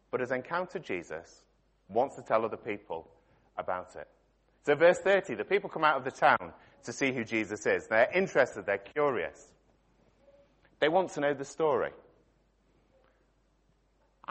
but 0.09 0.19
has 0.19 0.31
encountered 0.31 0.83
Jesus, 0.83 1.43
wants 1.87 2.15
to 2.15 2.21
tell 2.21 2.43
other 2.43 2.57
people 2.57 3.07
about 3.57 3.95
it. 3.95 4.07
So, 4.65 4.75
verse 4.75 4.99
30 4.99 5.35
the 5.35 5.45
people 5.45 5.69
come 5.69 5.83
out 5.83 5.97
of 5.97 6.03
the 6.03 6.11
town 6.11 6.53
to 6.83 6.93
see 6.93 7.11
who 7.11 7.23
Jesus 7.23 7.65
is. 7.65 7.87
They're 7.87 8.11
interested, 8.13 8.65
they're 8.65 8.77
curious. 8.77 9.47
They 10.79 10.89
want 10.89 11.11
to 11.11 11.21
know 11.21 11.33
the 11.33 11.45
story. 11.45 11.91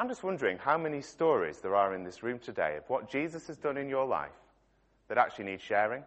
I'm 0.01 0.09
just 0.09 0.25
wondering 0.25 0.57
how 0.57 0.79
many 0.79 1.03
stories 1.03 1.59
there 1.59 1.77
are 1.77 1.95
in 1.95 2.05
this 2.05 2.23
room 2.23 2.39
today 2.39 2.79
of 2.79 2.89
what 2.89 3.11
Jesus 3.11 3.49
has 3.49 3.59
done 3.59 3.77
in 3.77 3.91
your 3.91 4.07
life 4.07 4.33
that 5.09 5.19
actually 5.19 5.45
need 5.45 5.61
sharing, 5.61 6.03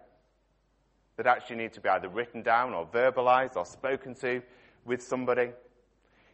that 1.18 1.28
actually 1.28 1.58
need 1.58 1.74
to 1.74 1.80
be 1.80 1.90
either 1.90 2.10
written 2.10 2.42
down 2.42 2.74
or 2.74 2.88
verbalized 2.88 3.56
or 3.56 3.68
spoken 3.68 4.16
to 4.16 4.42
with 4.84 5.04
somebody. 5.04 5.52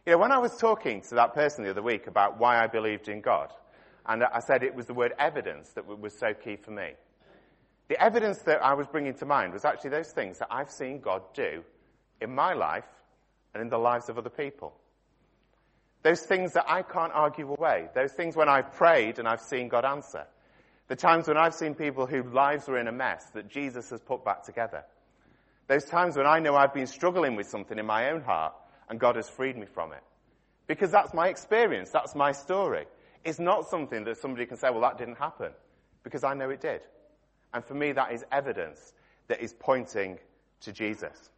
You 0.06 0.12
know, 0.12 0.16
when 0.16 0.32
I 0.32 0.38
was 0.38 0.56
talking 0.56 1.02
to 1.10 1.16
that 1.16 1.34
person 1.34 1.62
the 1.62 1.68
other 1.68 1.82
week 1.82 2.06
about 2.06 2.40
why 2.40 2.64
I 2.64 2.66
believed 2.66 3.08
in 3.08 3.20
God, 3.20 3.52
and 4.06 4.24
I 4.24 4.40
said 4.40 4.62
it 4.62 4.74
was 4.74 4.86
the 4.86 4.94
word 4.94 5.12
evidence 5.18 5.68
that 5.74 5.86
was 5.86 6.18
so 6.18 6.32
key 6.32 6.56
for 6.56 6.70
me. 6.70 6.92
The 7.88 8.02
evidence 8.02 8.38
that 8.44 8.64
I 8.64 8.72
was 8.72 8.86
bringing 8.86 9.12
to 9.16 9.26
mind 9.26 9.52
was 9.52 9.66
actually 9.66 9.90
those 9.90 10.12
things 10.12 10.38
that 10.38 10.48
I've 10.50 10.70
seen 10.70 11.00
God 11.00 11.24
do 11.34 11.62
in 12.22 12.34
my 12.34 12.54
life 12.54 12.88
and 13.52 13.62
in 13.62 13.68
the 13.68 13.76
lives 13.76 14.08
of 14.08 14.16
other 14.16 14.30
people. 14.30 14.72
Those 16.02 16.20
things 16.20 16.54
that 16.54 16.64
I 16.68 16.82
can't 16.82 17.12
argue 17.12 17.50
away. 17.52 17.88
Those 17.94 18.12
things 18.12 18.36
when 18.36 18.48
I've 18.48 18.72
prayed 18.72 19.18
and 19.18 19.28
I've 19.28 19.40
seen 19.40 19.68
God 19.68 19.84
answer. 19.84 20.26
The 20.88 20.96
times 20.96 21.28
when 21.28 21.36
I've 21.36 21.54
seen 21.54 21.74
people 21.74 22.06
whose 22.06 22.26
lives 22.32 22.66
were 22.66 22.78
in 22.78 22.88
a 22.88 22.92
mess 22.92 23.24
that 23.34 23.48
Jesus 23.48 23.90
has 23.90 24.00
put 24.00 24.24
back 24.24 24.44
together. 24.44 24.84
Those 25.68 25.84
times 25.84 26.16
when 26.16 26.26
I 26.26 26.40
know 26.40 26.56
I've 26.56 26.74
been 26.74 26.86
struggling 26.86 27.36
with 27.36 27.48
something 27.48 27.78
in 27.78 27.86
my 27.86 28.10
own 28.10 28.22
heart 28.22 28.54
and 28.88 28.98
God 28.98 29.16
has 29.16 29.28
freed 29.28 29.56
me 29.56 29.66
from 29.66 29.92
it. 29.92 30.02
Because 30.66 30.90
that's 30.90 31.14
my 31.14 31.28
experience. 31.28 31.90
That's 31.90 32.14
my 32.14 32.32
story. 32.32 32.86
It's 33.24 33.38
not 33.38 33.68
something 33.68 34.04
that 34.04 34.18
somebody 34.18 34.46
can 34.46 34.56
say, 34.56 34.70
well, 34.70 34.80
that 34.80 34.98
didn't 34.98 35.18
happen. 35.18 35.52
Because 36.02 36.24
I 36.24 36.34
know 36.34 36.50
it 36.50 36.60
did. 36.60 36.80
And 37.52 37.64
for 37.64 37.74
me, 37.74 37.92
that 37.92 38.12
is 38.12 38.24
evidence 38.32 38.92
that 39.28 39.40
is 39.40 39.52
pointing 39.52 40.18
to 40.62 40.72
Jesus. 40.72 41.30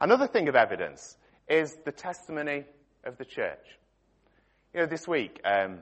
Another 0.00 0.26
thing 0.26 0.48
of 0.48 0.56
evidence 0.56 1.16
is 1.48 1.76
the 1.84 1.92
testimony 1.92 2.64
of 3.04 3.18
the 3.18 3.24
church. 3.24 3.64
You 4.74 4.80
know, 4.80 4.86
this 4.86 5.08
week, 5.08 5.40
um, 5.44 5.78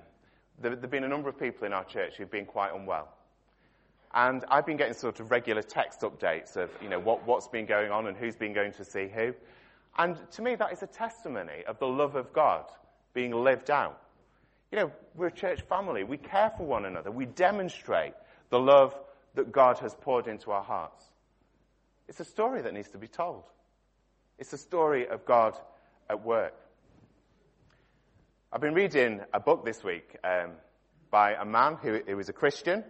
there 0.61 0.71
have 0.71 0.91
been 0.91 1.05
a 1.05 1.09
number 1.09 1.29
of 1.29 1.39
people 1.39 1.67
in 1.67 1.73
our 1.73 1.85
church 1.85 2.17
who've 2.17 2.31
been 2.31 2.47
quite 2.47 2.75
unwell. 2.75 3.09
And 4.15 4.45
I've 4.49 4.65
been 4.65 4.79
getting 4.79 4.95
sort 4.95 5.21
of 5.21 5.31
regular 5.31 5.63
text 5.63 6.01
updates 6.01 6.57
of, 6.57 6.71
you 6.83 6.89
know, 6.89 6.99
what, 6.99 7.27
what's 7.27 7.49
been 7.49 7.67
going 7.67 7.91
on 7.91 8.07
and 8.07 8.17
who's 8.17 8.37
been 8.37 8.55
going 8.55 8.73
to 8.73 8.85
see 8.85 9.09
who. 9.09 9.35
And 9.99 10.17
to 10.33 10.43
me, 10.43 10.55
that 10.55 10.73
is 10.73 10.83
a 10.83 10.87
testimony 10.87 11.65
of 11.67 11.79
the 11.79 11.87
love 11.87 12.17
of 12.17 12.33
God 12.33 12.65
being 13.13 13.33
lived 13.33 13.71
out. 13.71 14.01
You 14.73 14.79
know, 14.79 14.93
we're 15.15 15.27
a 15.27 15.33
church 15.33 15.61
family. 15.63 16.05
We 16.05 16.17
care 16.17 16.53
for 16.57 16.65
one 16.67 16.85
another. 16.85 17.11
We 17.11 17.27
demonstrate 17.27 18.15
the 18.51 18.59
love 18.59 18.99
that 19.35 19.53
God 19.53 19.79
has 19.79 19.95
poured 19.95 20.27
into 20.27 20.51
our 20.51 20.63
hearts. 20.63 21.05
It's 22.09 22.21
a 22.21 22.25
story 22.25 22.63
that 22.63 22.73
needs 22.73 22.89
to 22.91 22.99
be 22.99 23.09
told. 23.09 23.45
It's 24.39 24.53
a 24.53 24.59
story 24.59 25.07
of 25.09 25.27
God 25.27 25.57
at 26.09 26.25
work. 26.25 26.55
I've 28.51 28.63
been 28.63 28.73
reading 28.73 29.21
a 29.35 29.41
book 29.41 29.67
this 29.67 29.85
week 29.85 30.17
um, 30.25 30.53
by 31.11 31.35
a 31.35 31.45
man 31.45 31.77
who, 31.83 32.01
who 32.07 32.17
was 32.17 32.31
a 32.31 32.33
Christian 32.33 32.83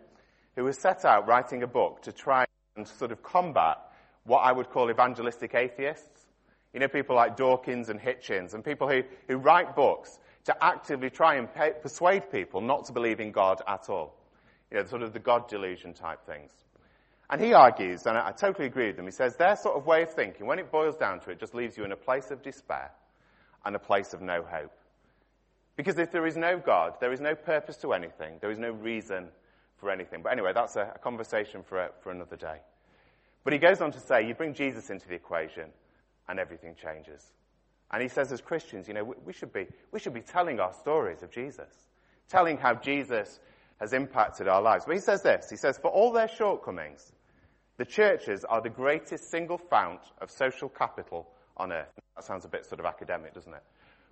who 0.54 0.64
has 0.66 0.78
set 0.78 1.04
out 1.04 1.26
writing 1.26 1.64
a 1.64 1.66
book 1.66 2.02
to 2.02 2.12
try 2.12 2.44
and 2.76 2.86
sort 2.86 3.10
of 3.10 3.24
combat 3.24 3.78
what 4.22 4.38
I 4.38 4.52
would 4.52 4.70
call 4.70 4.88
evangelistic 4.88 5.56
atheists. 5.56 6.26
You 6.72 6.78
know, 6.78 6.86
people 6.86 7.16
like 7.16 7.36
Dawkins 7.36 7.88
and 7.88 7.98
Hitchens 7.98 8.54
and 8.54 8.64
people 8.64 8.88
who, 8.88 9.02
who 9.26 9.36
write 9.36 9.74
books 9.74 10.16
to 10.44 10.54
actively 10.64 11.10
try 11.10 11.34
and 11.34 11.52
pay, 11.52 11.72
persuade 11.82 12.30
people 12.30 12.60
not 12.60 12.84
to 12.84 12.92
believe 12.92 13.18
in 13.18 13.32
God 13.32 13.60
at 13.66 13.90
all. 13.90 14.14
You 14.70 14.78
know, 14.78 14.84
sort 14.84 15.02
of 15.02 15.12
the 15.12 15.18
God 15.18 15.48
delusion 15.48 15.92
type 15.92 16.24
things. 16.24 16.52
And 17.30 17.40
he 17.40 17.52
argues, 17.52 18.06
and 18.06 18.16
I, 18.16 18.28
I 18.28 18.30
totally 18.30 18.68
agree 18.68 18.86
with 18.86 18.98
him, 19.00 19.06
he 19.06 19.10
says 19.10 19.34
their 19.34 19.56
sort 19.56 19.76
of 19.76 19.86
way 19.86 20.04
of 20.04 20.14
thinking, 20.14 20.46
when 20.46 20.60
it 20.60 20.70
boils 20.70 20.96
down 20.96 21.18
to 21.22 21.30
it, 21.30 21.40
just 21.40 21.52
leaves 21.52 21.76
you 21.76 21.84
in 21.84 21.90
a 21.90 21.96
place 21.96 22.30
of 22.30 22.42
despair 22.42 22.92
and 23.64 23.74
a 23.74 23.80
place 23.80 24.14
of 24.14 24.22
no 24.22 24.44
hope. 24.48 24.70
Because 25.78 25.96
if 25.96 26.10
there 26.10 26.26
is 26.26 26.36
no 26.36 26.58
God, 26.58 26.94
there 27.00 27.12
is 27.12 27.20
no 27.20 27.36
purpose 27.36 27.76
to 27.78 27.92
anything. 27.92 28.38
There 28.40 28.50
is 28.50 28.58
no 28.58 28.72
reason 28.72 29.28
for 29.76 29.92
anything. 29.92 30.22
But 30.22 30.32
anyway, 30.32 30.50
that's 30.52 30.74
a, 30.74 30.90
a 30.96 30.98
conversation 30.98 31.62
for, 31.62 31.78
a, 31.78 31.90
for 32.00 32.10
another 32.10 32.34
day. 32.34 32.58
But 33.44 33.52
he 33.52 33.60
goes 33.60 33.80
on 33.80 33.92
to 33.92 34.00
say, 34.00 34.26
you 34.26 34.34
bring 34.34 34.54
Jesus 34.54 34.90
into 34.90 35.06
the 35.06 35.14
equation 35.14 35.70
and 36.28 36.40
everything 36.40 36.74
changes. 36.74 37.24
And 37.92 38.02
he 38.02 38.08
says 38.08 38.32
as 38.32 38.40
Christians, 38.40 38.88
you 38.88 38.94
know, 38.94 39.04
we, 39.04 39.14
we 39.26 39.32
should 39.32 39.52
be, 39.52 39.68
we 39.92 40.00
should 40.00 40.14
be 40.14 40.20
telling 40.20 40.58
our 40.58 40.72
stories 40.72 41.22
of 41.22 41.30
Jesus. 41.30 41.72
Telling 42.28 42.58
how 42.58 42.74
Jesus 42.74 43.38
has 43.78 43.92
impacted 43.92 44.48
our 44.48 44.60
lives. 44.60 44.84
But 44.84 44.96
he 44.96 45.00
says 45.00 45.22
this, 45.22 45.48
he 45.48 45.56
says, 45.56 45.78
for 45.78 45.92
all 45.92 46.10
their 46.10 46.26
shortcomings, 46.26 47.12
the 47.76 47.84
churches 47.84 48.44
are 48.44 48.60
the 48.60 48.68
greatest 48.68 49.30
single 49.30 49.58
fount 49.58 50.00
of 50.20 50.28
social 50.28 50.68
capital 50.68 51.28
on 51.56 51.72
earth. 51.72 51.92
That 52.16 52.24
sounds 52.24 52.44
a 52.44 52.48
bit 52.48 52.66
sort 52.66 52.80
of 52.80 52.86
academic, 52.86 53.32
doesn't 53.32 53.54
it? 53.54 53.62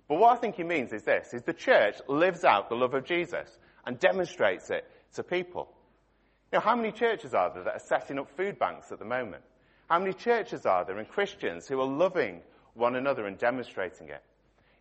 But 0.07 0.19
what 0.19 0.37
I 0.37 0.39
think 0.39 0.55
he 0.55 0.63
means 0.63 0.93
is 0.93 1.03
this, 1.03 1.33
is 1.33 1.43
the 1.43 1.53
church 1.53 1.95
lives 2.07 2.43
out 2.43 2.69
the 2.69 2.75
love 2.75 2.93
of 2.93 3.03
Jesus 3.03 3.49
and 3.85 3.99
demonstrates 3.99 4.69
it 4.69 4.85
to 5.13 5.23
people. 5.23 5.69
You 6.51 6.59
know, 6.59 6.63
how 6.63 6.75
many 6.75 6.91
churches 6.91 7.33
are 7.33 7.53
there 7.53 7.63
that 7.63 7.75
are 7.75 7.87
setting 7.87 8.17
up 8.17 8.29
food 8.37 8.57
banks 8.57 8.91
at 8.91 8.99
the 8.99 9.05
moment? 9.05 9.43
How 9.89 9.99
many 9.99 10.13
churches 10.13 10.65
are 10.65 10.85
there 10.85 10.97
and 10.97 11.07
Christians 11.07 11.67
who 11.67 11.79
are 11.81 11.87
loving 11.87 12.41
one 12.73 12.95
another 12.95 13.25
and 13.25 13.37
demonstrating 13.37 14.09
it? 14.09 14.23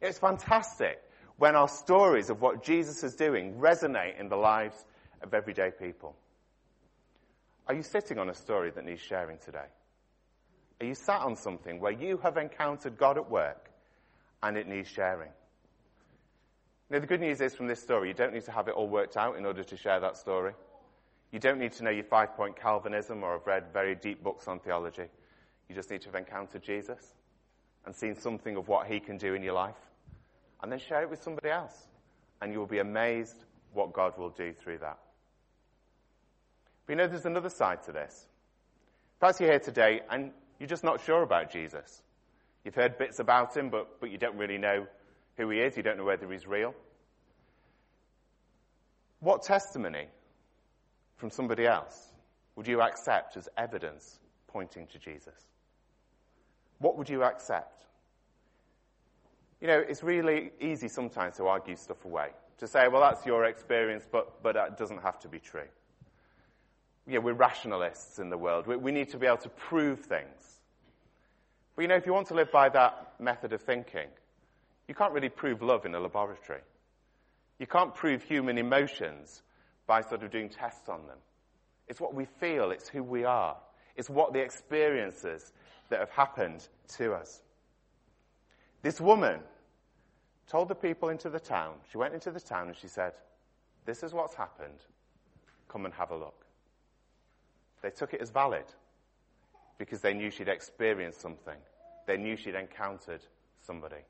It's 0.01 0.19
fantastic 0.19 1.03
when 1.39 1.57
our 1.57 1.69
stories 1.69 2.31
of 2.31 2.41
what 2.41 2.63
Jesus 2.63 3.03
is 3.03 3.15
doing 3.15 3.55
resonate 3.55 4.21
in 4.21 4.29
the 4.29 4.37
lives 4.37 4.85
of 5.23 5.35
everyday 5.35 5.71
people. 5.71 6.15
Are 7.67 7.75
you 7.75 7.83
sitting 7.83 8.19
on 8.19 8.29
a 8.29 8.35
story 8.35 8.71
that 8.71 8.85
needs 8.85 9.01
sharing 9.01 9.39
today? 9.39 9.67
Are 10.81 10.87
you 10.87 10.95
sat 10.95 11.23
on 11.23 11.37
something 11.37 11.81
where 11.81 11.93
you 11.93 12.19
have 12.19 12.37
encountered 12.37 12.97
God 12.97 13.17
at 13.17 13.29
work 13.29 13.71
and 14.43 14.57
it 14.57 14.67
needs 14.67 14.89
sharing. 14.89 15.31
Now, 16.89 17.01
the 17.01 17.07
good 17.07 17.21
news 17.21 17.41
is 17.41 17.55
from 17.55 17.67
this 17.67 17.83
story, 17.83 18.09
you 18.09 18.15
don't 18.15 18.33
need 18.33 18.45
to 18.45 18.53
have 18.53 18.69
it 18.69 18.75
all 18.75 18.89
worked 18.89 19.17
out 19.17 19.37
in 19.37 19.45
order 19.45 19.65
to 19.65 19.77
share 19.77 19.99
that 20.01 20.17
story. 20.17 20.53
You 21.33 21.41
don't 21.41 21.59
need 21.59 21.73
to 21.73 21.85
know 21.85 21.91
your 21.91 22.05
five 22.05 22.37
point 22.37 22.57
Calvinism 22.57 23.25
or 23.25 23.33
have 23.33 23.47
read 23.47 23.65
very 23.73 23.97
deep 23.97 24.23
books 24.23 24.47
on 24.47 24.61
theology. 24.61 25.07
You 25.69 25.75
just 25.75 25.91
need 25.91 26.01
to 26.03 26.09
have 26.09 26.15
encountered 26.15 26.63
Jesus 26.63 27.15
and 27.85 27.95
seen 27.95 28.15
something 28.15 28.57
of 28.57 28.69
what 28.69 28.87
he 28.87 29.01
can 29.01 29.17
do 29.17 29.35
in 29.35 29.43
your 29.43 29.55
life. 29.55 29.75
And 30.63 30.71
then 30.71 30.79
share 30.79 31.03
it 31.03 31.11
with 31.11 31.23
somebody 31.23 31.51
else. 31.51 31.89
And 32.41 32.53
you 32.53 32.59
will 32.59 32.67
be 32.67 32.79
amazed 32.79 33.37
what 33.73 33.93
God 33.93 34.17
will 34.17 34.31
do 34.31 34.53
through 34.53 34.79
that. 34.79 34.99
But 36.87 36.93
you 36.93 36.97
know, 36.97 37.09
there's 37.09 37.27
another 37.27 37.51
side 37.51 37.83
to 37.85 37.93
this. 37.93 38.27
Perhaps 39.19 39.41
you're 39.41 39.51
here 39.51 39.59
today 39.59 40.03
and 40.11 40.31
you're 40.61 40.69
just 40.69 40.85
not 40.85 41.01
sure 41.01 41.23
about 41.23 41.51
Jesus. 41.51 42.03
You've 42.67 42.75
heard 42.75 42.99
bits 42.99 43.21
about 43.21 43.57
him, 43.57 43.71
but, 43.71 44.01
but 44.01 44.11
you 44.11 44.19
don't 44.19 44.37
really 44.37 44.59
know 44.59 44.89
who 45.37 45.49
he 45.51 45.61
is. 45.61 45.77
You 45.77 45.85
don't 45.85 45.97
know 45.97 46.05
whether 46.05 46.29
he's 46.33 46.49
real. 46.49 46.75
What 49.21 49.45
testimony 49.45 50.09
from 51.17 51.31
somebody 51.31 51.65
else 51.65 52.09
would 52.57 52.67
you 52.67 52.83
accept 52.83 53.37
as 53.37 53.49
evidence 53.57 54.19
pointing 54.49 54.89
to 54.89 54.99
Jesus? 54.99 55.47
What 56.79 56.99
would 56.99 57.09
you 57.09 57.23
accept? 57.23 57.85
You 59.61 59.69
know, 59.69 59.79
it's 59.79 60.03
really 60.03 60.51
easy 60.61 60.89
sometimes 60.89 61.37
to 61.37 61.47
argue 61.47 61.77
stuff 61.77 62.05
away. 62.05 62.31
To 62.59 62.67
say, 62.67 62.89
well, 62.89 63.01
that's 63.01 63.25
your 63.25 63.45
experience, 63.45 64.09
but, 64.11 64.43
but 64.43 64.55
that 64.55 64.77
doesn't 64.77 65.03
have 65.03 65.21
to 65.21 65.29
be 65.29 65.39
true. 65.39 65.69
Yeah, 67.07 67.21
we're 67.21 67.33
rationalists 67.33 68.19
in 68.19 68.29
the 68.29 68.37
world. 68.37 68.67
We, 68.67 68.75
we 68.75 68.91
need 68.91 69.11
to 69.11 69.19
be 69.19 69.29
able 69.29 69.37
to 69.37 69.51
prove 69.51 70.01
things. 70.01 70.57
But 71.77 71.83
you 71.83 71.89
know, 71.89 71.97
if 71.97 72.07
you 72.07 72.15
want 72.15 72.29
to 72.29 72.35
live 72.35 72.51
by 72.51 72.71
that 72.71 73.13
method 73.21 73.53
of 73.53 73.61
thinking, 73.61 74.09
you 74.89 74.95
can't 74.95 75.13
really 75.13 75.29
prove 75.29 75.61
love 75.63 75.85
in 75.85 75.95
a 75.95 76.01
laboratory. 76.01 76.63
You 77.59 77.67
can't 77.67 77.95
prove 77.95 78.23
human 78.23 78.57
emotions 78.57 79.43
by 79.87 80.01
sort 80.01 80.23
of 80.23 80.31
doing 80.31 80.49
tests 80.49 80.89
on 80.89 81.07
them. 81.07 81.19
It's 81.87 82.01
what 82.01 82.15
we 82.15 82.25
feel, 82.25 82.71
it's 82.71 82.89
who 82.89 83.03
we 83.03 83.25
are, 83.25 83.57
it's 83.95 84.09
what 84.09 84.33
the 84.33 84.41
experiences 84.41 85.53
that 85.91 86.01
have 86.01 86.11
happened 86.11 86.67
to 86.97 87.13
us. 87.13 87.43
This 88.83 89.01
woman 89.01 89.41
told 90.49 90.69
the 90.69 90.75
people 90.75 91.11
into 91.11 91.29
the 91.29 91.41
town, 91.41 91.75
she 91.91 91.99
went 91.99 92.15
into 92.15 92.31
the 92.31 92.41
town 92.41 92.69
and 92.69 92.77
she 92.77 92.89
said, 92.89 93.13
This 93.85 94.03
is 94.03 94.15
what's 94.15 94.35
happened. 94.35 94.81
Come 95.69 95.85
and 95.85 95.95
have 95.95 96.11
a 96.11 96.17
look. 96.17 96.47
They 97.83 97.91
took 97.91 98.15
it 98.15 98.21
as 98.21 98.31
valid 98.31 98.65
because 99.79 100.01
they 100.01 100.15
knew 100.15 100.31
she'd 100.31 100.49
experienced 100.49 101.21
something. 101.21 101.57
They 102.07 102.17
knew 102.17 102.37
she'd 102.37 102.55
encountered 102.55 103.21
somebody. 103.67 104.03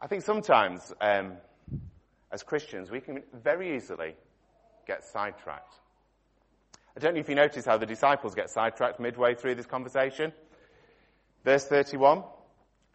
I 0.00 0.06
think 0.06 0.22
sometimes, 0.22 0.92
um, 1.00 1.34
as 2.30 2.42
Christians, 2.42 2.90
we 2.90 3.00
can 3.00 3.22
very 3.32 3.76
easily 3.76 4.14
get 4.86 5.04
sidetracked. 5.04 5.74
I 6.96 7.00
don't 7.00 7.14
know 7.14 7.20
if 7.20 7.28
you 7.28 7.34
notice 7.34 7.64
how 7.64 7.78
the 7.78 7.86
disciples 7.86 8.34
get 8.34 8.50
sidetracked 8.50 8.98
midway 8.98 9.34
through 9.34 9.54
this 9.54 9.66
conversation. 9.66 10.32
Verse 11.44 11.64
31, 11.64 12.24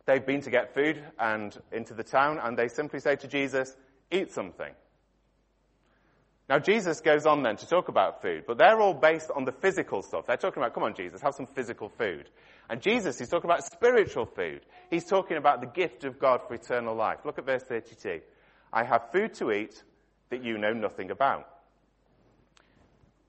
they've 0.06 0.26
been 0.26 0.42
to 0.42 0.50
get 0.50 0.74
food 0.74 1.02
and 1.20 1.58
into 1.72 1.94
the 1.94 2.04
town, 2.04 2.40
and 2.42 2.58
they 2.58 2.68
simply 2.68 3.00
say 3.00 3.16
to 3.16 3.28
Jesus, 3.28 3.76
eat 4.12 4.32
something. 4.32 4.74
Now, 6.54 6.60
Jesus 6.60 7.02
goes 7.02 7.26
on 7.26 7.42
then 7.42 7.56
to 7.58 7.68
talk 7.68 7.88
about 7.88 8.22
food, 8.22 8.44
but 8.46 8.60
they're 8.60 8.80
all 8.80 8.94
based 8.94 9.32
on 9.36 9.44
the 9.44 9.52
physical 9.52 10.04
stuff. 10.04 10.28
They're 10.28 10.38
talking 10.38 10.62
about, 10.62 10.76
come 10.76 10.84
on, 10.84 10.94
Jesus, 10.94 11.20
have 11.20 11.34
some 11.34 11.48
physical 11.48 11.90
food. 11.90 12.30
And 12.70 12.80
Jesus, 12.80 13.18
he's 13.18 13.30
talking 13.30 13.50
about 13.50 13.66
spiritual 13.66 14.28
food. 14.28 14.62
He's 14.92 15.04
talking 15.04 15.38
about 15.38 15.62
the 15.62 15.66
gift 15.66 16.04
of 16.04 16.20
God 16.20 16.42
for 16.48 16.54
eternal 16.54 16.94
life. 16.94 17.22
Look 17.26 17.40
at 17.40 17.48
verse 17.48 17.64
32. 17.64 18.22
I 18.72 18.84
have 18.84 19.12
food 19.12 19.34
to 19.34 19.52
eat 19.52 19.82
that 20.30 20.44
you 20.44 20.60
know 20.60 20.74
nothing 20.74 21.10
about. 21.10 21.50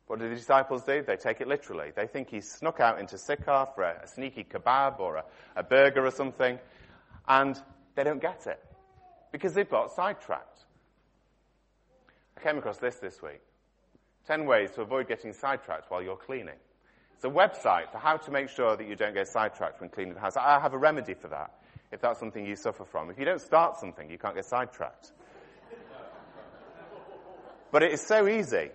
What 0.07 0.19
do 0.19 0.29
the 0.29 0.35
disciples 0.35 0.85
do? 0.85 1.03
They 1.03 1.17
take 1.17 1.41
it 1.41 1.49
literally. 1.49 1.93
They 1.97 2.07
think 2.07 2.29
he's 2.29 2.53
snuck 2.53 2.79
out 2.79 3.01
into 3.01 3.17
Sychar 3.17 3.69
for 3.75 3.85
a, 3.85 4.03
a 4.03 4.07
sneaky 4.07 4.45
kebab 4.45 5.01
or 5.01 5.17
a, 5.17 5.25
a 5.57 5.63
burger 5.63 6.05
or 6.05 6.11
something. 6.11 6.59
And 7.27 7.59
they 7.95 8.05
don't 8.05 8.21
get 8.21 8.47
it 8.47 8.63
because 9.33 9.55
they've 9.55 9.71
got 9.71 9.93
sidetracked. 9.93 10.64
I 12.37 12.41
came 12.41 12.59
across 12.59 12.79
this 12.79 12.97
this 12.97 13.23
week. 13.23 13.41
10 14.27 14.47
ways 14.47 14.71
to 14.73 14.83
avoid 14.83 15.09
getting 15.09 15.33
sidetracked 15.33 15.91
while 15.91 16.03
you're 16.03 16.17
cleaning. 16.17 16.55
It's 17.15 17.25
a 17.25 17.29
website 17.29 17.93
for 17.93 17.99
how 17.99 18.17
to 18.17 18.31
make 18.31 18.49
sure 18.49 18.77
that 18.77 18.89
you 18.89 18.97
don't 18.97 19.15
get 19.15 19.29
sidetracked 19.29 19.81
when 19.81 19.91
cleaning 19.91 20.15
the 20.15 20.21
house. 20.21 20.37
I 20.37 20.59
have 20.61 20.75
a 20.75 20.79
remedy 20.79 21.15
for 21.15 21.29
that, 21.29 21.53
if 21.93 22.01
that's 22.01 22.19
something 22.19 22.45
you 22.45 22.57
suffer 22.57 22.85
from. 22.85 23.11
If 23.11 23.19
you 23.19 23.25
don't 23.25 23.41
start 23.41 23.79
something, 23.79 24.11
you 24.11 24.19
can't 24.19 24.35
get 24.35 24.47
sidetracked. 24.47 25.13
but 27.71 27.83
it 27.83 27.93
is 27.93 28.01
so 28.01 28.27
easy 28.29 28.71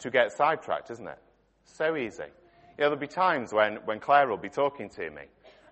to 0.00 0.10
get 0.10 0.32
sidetracked, 0.32 0.90
isn't 0.90 1.06
it? 1.06 1.18
So 1.64 1.96
easy. 1.96 2.22
You 2.22 2.84
know, 2.84 2.90
there'll 2.90 2.96
be 2.96 3.06
times 3.06 3.52
when, 3.52 3.76
when 3.84 4.00
Claire 4.00 4.28
will 4.28 4.36
be 4.36 4.48
talking 4.48 4.88
to 4.90 5.10
me, 5.10 5.22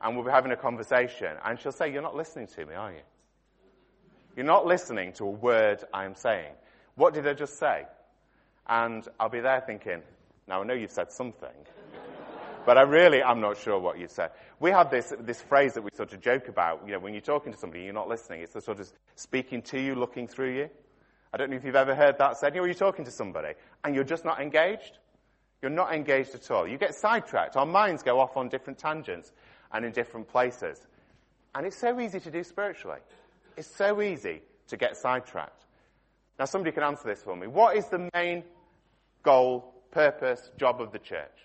and 0.00 0.16
we'll 0.16 0.25
be 0.25 0.30
having 0.30 0.52
a 0.52 0.56
conversation, 0.56 1.37
and 1.44 1.58
she'll 1.60 1.72
say, 1.72 1.92
You're 1.92 2.02
not 2.02 2.16
listening 2.16 2.46
to 2.49 2.66
me, 2.66 2.75
are 2.75 2.92
you? 2.92 3.00
You're 4.37 4.46
not 4.46 4.66
listening 4.66 5.12
to 5.14 5.25
a 5.25 5.30
word 5.30 5.84
I'm 5.92 6.14
saying. 6.14 6.52
What 6.94 7.14
did 7.14 7.26
I 7.26 7.35
just 7.35 7.59
say? 7.59 7.87
And 8.68 9.06
I'll 9.18 9.28
be 9.28 9.40
there 9.40 9.61
thinking, 9.61 10.02
Now 10.47 10.62
I 10.62 10.64
know 10.64 10.75
you've 10.75 10.90
said 10.90 11.12
something, 11.12 11.49
but 12.66 12.78
I 12.78 12.82
really 12.82 13.23
am 13.23 13.40
not 13.40 13.56
sure 13.56 13.78
what 13.78 13.99
you've 13.99 14.11
said. 14.11 14.30
We 14.59 14.70
have 14.70 14.90
this, 14.90 15.12
this 15.20 15.40
phrase 15.40 15.75
that 15.75 15.82
we 15.82 15.90
sort 15.94 16.12
of 16.12 16.20
joke 16.20 16.49
about, 16.49 16.82
you 16.87 16.92
know, 16.92 16.99
when 16.99 17.14
you're 17.14 17.20
talking 17.20 17.52
to 17.52 17.59
somebody, 17.59 17.85
you're 17.85 17.92
not 17.92 18.09
listening. 18.09 18.40
It's 18.42 18.52
the 18.52 18.61
sort 18.61 18.80
of 18.80 18.90
speaking 19.16 19.62
to 19.62 19.80
you, 19.80 19.94
looking 19.94 20.28
through 20.28 20.54
you. 20.54 20.70
I 21.32 21.37
don't 21.37 21.50
know 21.50 21.56
if 21.56 21.64
you've 21.64 21.76
ever 21.76 21.94
heard 21.94 22.18
that 22.18 22.37
said. 22.38 22.54
You 22.54 22.61
know, 22.61 22.66
you're 22.66 22.75
talking 22.75 23.04
to 23.04 23.11
somebody 23.11 23.54
and 23.85 23.94
you're 23.94 24.04
just 24.04 24.25
not 24.25 24.40
engaged. 24.40 24.99
You're 25.62 25.70
not 25.70 25.94
engaged 25.94 26.35
at 26.35 26.50
all. 26.50 26.66
You 26.66 26.78
get 26.78 26.94
sidetracked. 26.94 27.56
Our 27.56 27.66
minds 27.66 28.02
go 28.02 28.18
off 28.18 28.37
on 28.37 28.49
different 28.49 28.78
tangents 28.78 29.32
and 29.73 29.85
in 29.85 29.92
different 29.92 30.28
places. 30.28 30.87
And 31.54 31.66
it's 31.66 31.76
so 31.76 32.00
easy 32.00 32.18
to 32.20 32.30
do 32.30 32.42
spiritually. 32.42 33.00
It's 33.56 33.68
so 33.76 34.00
easy 34.00 34.42
to 34.68 34.76
get 34.76 34.97
sidetracked. 34.97 35.64
Now, 36.40 36.47
somebody 36.47 36.73
can 36.73 36.82
answer 36.82 37.06
this 37.06 37.23
for 37.23 37.37
me. 37.37 37.49
What 37.49 37.76
is 37.76 37.87
the 37.88 38.09
main 38.14 38.44
goal, 39.23 39.75
purpose, 39.90 40.50
job 40.56 40.80
of 40.80 40.90
the 40.90 40.99
church? 40.99 41.37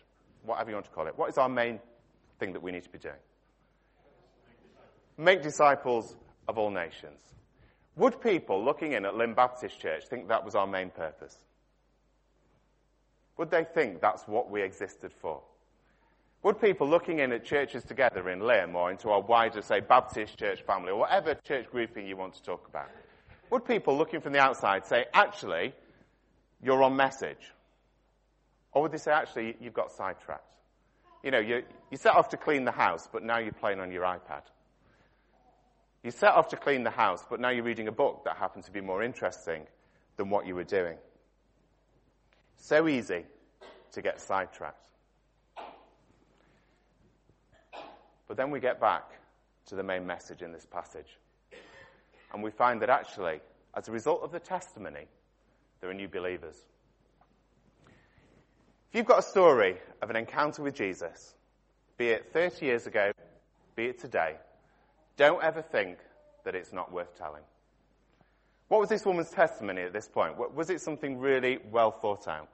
Whatever 0.45 0.69
you 0.69 0.75
want 0.77 0.85
to 0.85 0.91
call 0.93 1.05
it. 1.07 1.17
What 1.17 1.29
is 1.29 1.37
our 1.37 1.49
main 1.49 1.81
thing 2.39 2.53
that 2.53 2.63
we 2.63 2.71
need 2.71 2.83
to 2.83 2.89
be 2.89 2.99
doing? 2.99 3.19
Make 5.17 5.43
disciples 5.43 6.15
of 6.47 6.57
all 6.57 6.69
nations. 6.69 7.19
Would 7.97 8.21
people 8.21 8.63
looking 8.63 8.93
in 8.93 9.03
at 9.03 9.15
Lymm 9.15 9.33
Baptist 9.33 9.81
Church 9.81 10.05
think 10.09 10.29
that 10.29 10.45
was 10.45 10.55
our 10.55 10.65
main 10.65 10.91
purpose? 10.91 11.35
Would 13.37 13.51
they 13.51 13.65
think 13.65 13.99
that's 13.99 14.25
what 14.29 14.49
we 14.49 14.61
existed 14.61 15.11
for? 15.21 15.41
Would 16.43 16.61
people 16.61 16.87
looking 16.87 17.19
in 17.19 17.33
at 17.33 17.43
churches 17.43 17.83
together 17.83 18.29
in 18.29 18.39
Lymm 18.39 18.77
or 18.77 18.91
into 18.91 19.09
our 19.09 19.19
wider, 19.19 19.61
say, 19.61 19.81
Baptist 19.81 20.37
church 20.39 20.61
family 20.61 20.91
or 20.91 20.99
whatever 20.99 21.35
church 21.35 21.65
grouping 21.69 22.07
you 22.07 22.15
want 22.15 22.35
to 22.35 22.43
talk 22.43 22.65
about, 22.69 22.87
would 23.49 23.65
people 23.65 23.97
looking 23.97 24.21
from 24.21 24.33
the 24.33 24.39
outside 24.39 24.85
say, 24.85 25.05
actually, 25.13 25.73
you're 26.61 26.83
on 26.83 26.95
message? 26.95 27.51
Or 28.71 28.81
would 28.83 28.91
they 28.91 28.97
say, 28.97 29.11
actually, 29.11 29.55
you've 29.59 29.73
got 29.73 29.91
sidetracked? 29.91 30.55
You 31.23 31.31
know, 31.31 31.39
you, 31.39 31.63
you 31.89 31.97
set 31.97 32.15
off 32.15 32.29
to 32.29 32.37
clean 32.37 32.65
the 32.65 32.71
house, 32.71 33.07
but 33.11 33.23
now 33.23 33.39
you're 33.39 33.51
playing 33.51 33.79
on 33.79 33.91
your 33.91 34.03
iPad. 34.03 34.41
You 36.03 36.11
set 36.11 36.33
off 36.33 36.49
to 36.49 36.57
clean 36.57 36.83
the 36.83 36.91
house, 36.91 37.25
but 37.27 37.39
now 37.39 37.49
you're 37.49 37.63
reading 37.63 37.87
a 37.87 37.91
book 37.91 38.25
that 38.25 38.37
happened 38.37 38.63
to 38.65 38.71
be 38.71 38.81
more 38.81 39.01
interesting 39.01 39.65
than 40.17 40.29
what 40.29 40.45
you 40.45 40.53
were 40.53 40.63
doing. 40.63 40.97
So 42.57 42.87
easy 42.87 43.23
to 43.93 44.01
get 44.01 44.21
sidetracked. 44.21 44.87
But 48.27 48.37
then 48.37 48.51
we 48.51 48.59
get 48.59 48.79
back 48.79 49.09
to 49.67 49.75
the 49.75 49.83
main 49.83 50.05
message 50.05 50.41
in 50.41 50.51
this 50.51 50.65
passage. 50.65 51.17
And 52.35 52.43
we 52.43 52.51
find 52.51 52.81
that 52.81 52.89
actually, 52.89 53.39
as 53.73 53.87
a 53.87 53.93
result 53.93 54.21
of 54.21 54.33
the 54.33 54.41
testimony, 54.41 55.07
there 55.79 55.89
are 55.89 55.93
new 55.93 56.09
believers. 56.09 56.65
If 58.89 58.95
you've 58.95 59.05
got 59.05 59.19
a 59.19 59.21
story 59.21 59.77
of 60.01 60.09
an 60.09 60.17
encounter 60.17 60.61
with 60.61 60.75
Jesus, 60.75 61.33
be 61.97 62.09
it 62.09 62.33
30 62.33 62.65
years 62.65 62.87
ago, 62.87 63.13
be 63.77 63.85
it 63.85 64.01
today, 64.01 64.35
don't 65.15 65.41
ever 65.41 65.61
think 65.61 65.97
that 66.43 66.55
it's 66.55 66.73
not 66.73 66.91
worth 66.91 67.17
telling. 67.17 67.43
What 68.67 68.81
was 68.81 68.89
this 68.89 69.05
woman's 69.05 69.29
testimony 69.29 69.83
at 69.83 69.93
this 69.93 70.09
point? 70.09 70.35
Was 70.53 70.69
it 70.69 70.81
something 70.81 71.19
really 71.19 71.59
well 71.71 71.91
thought 71.91 72.27
out? 72.27 72.49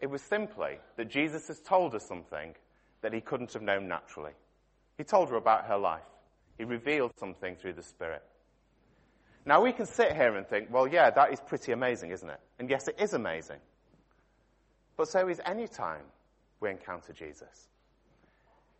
It 0.00 0.08
was 0.08 0.22
simply 0.22 0.78
that 0.96 1.08
Jesus 1.08 1.46
has 1.46 1.60
told 1.60 1.92
her 1.92 2.00
something 2.00 2.56
that 3.02 3.12
he 3.14 3.20
couldn't 3.20 3.52
have 3.52 3.62
known 3.62 3.86
naturally. 3.86 4.32
He 4.98 5.04
told 5.04 5.30
her 5.30 5.36
about 5.36 5.66
her 5.66 5.78
life. 5.78 6.02
He 6.58 6.64
revealed 6.64 7.12
something 7.16 7.54
through 7.54 7.74
the 7.74 7.84
Spirit. 7.84 8.24
Now 9.46 9.62
we 9.62 9.72
can 9.72 9.86
sit 9.86 10.12
here 10.12 10.34
and 10.34 10.44
think, 10.44 10.72
well, 10.72 10.88
yeah, 10.88 11.08
that 11.10 11.32
is 11.32 11.38
pretty 11.40 11.70
amazing, 11.70 12.10
isn't 12.10 12.28
it? 12.28 12.40
And 12.58 12.68
yes, 12.68 12.88
it 12.88 12.96
is 13.00 13.14
amazing. 13.14 13.60
But 14.96 15.06
so 15.08 15.28
is 15.28 15.40
any 15.46 15.68
time 15.68 16.02
we 16.60 16.70
encounter 16.70 17.12
Jesus. 17.12 17.68